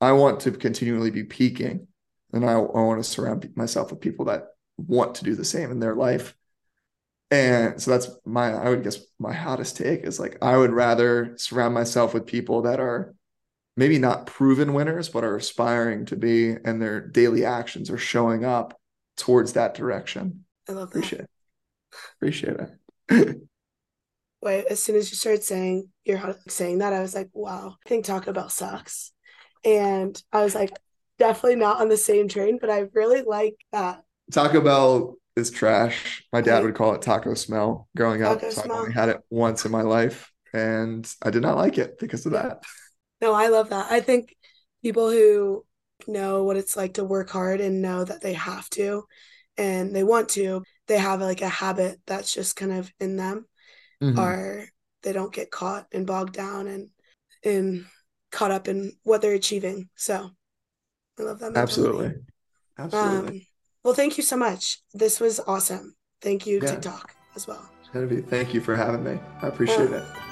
[0.00, 1.86] I want to continually be peaking,
[2.32, 5.70] and I, I want to surround myself with people that want to do the same
[5.70, 6.34] in their life.
[7.30, 11.34] And so that's my, I would guess my hottest take is like, I would rather
[11.38, 13.14] surround myself with people that are
[13.76, 18.44] maybe not proven winners, but are aspiring to be, and their daily actions are showing
[18.44, 18.78] up
[19.16, 20.44] towards that direction.
[20.68, 20.98] I love that.
[20.98, 21.30] Appreciate it.
[22.16, 22.56] Appreciate
[23.10, 23.36] it.
[24.42, 27.88] Wait, as soon as you started saying you're saying that, I was like, wow, I
[27.88, 29.12] think Taco Bell sucks.
[29.64, 30.76] And I was like,
[31.18, 34.02] definitely not on the same train, but I really like that.
[34.32, 36.24] Taco Bell is trash.
[36.32, 38.40] My dad would call it taco smell growing up.
[38.40, 38.72] so smell.
[38.72, 42.26] I only had it once in my life and I did not like it because
[42.26, 42.62] of that.
[43.20, 43.90] No, I love that.
[43.90, 44.36] I think
[44.82, 45.64] people who
[46.06, 49.04] know what it's like to work hard and know that they have to
[49.56, 53.46] and they want to, they have like a habit that's just kind of in them
[54.02, 54.18] mm-hmm.
[54.18, 54.66] or
[55.02, 56.88] they don't get caught and bogged down and
[57.44, 57.86] and
[58.30, 59.88] caught up in what they're achieving.
[59.94, 60.30] So
[61.18, 61.52] I love that.
[61.52, 61.60] Mentality.
[61.60, 62.12] Absolutely.
[62.78, 63.38] Absolutely.
[63.38, 63.46] Um,
[63.84, 64.80] well, thank you so much.
[64.94, 65.94] This was awesome.
[66.20, 66.70] Thank you, yeah.
[66.70, 67.68] TikTok, as well.
[67.92, 69.18] Genevieve, thank you for having me.
[69.42, 70.31] I appreciate uh, it.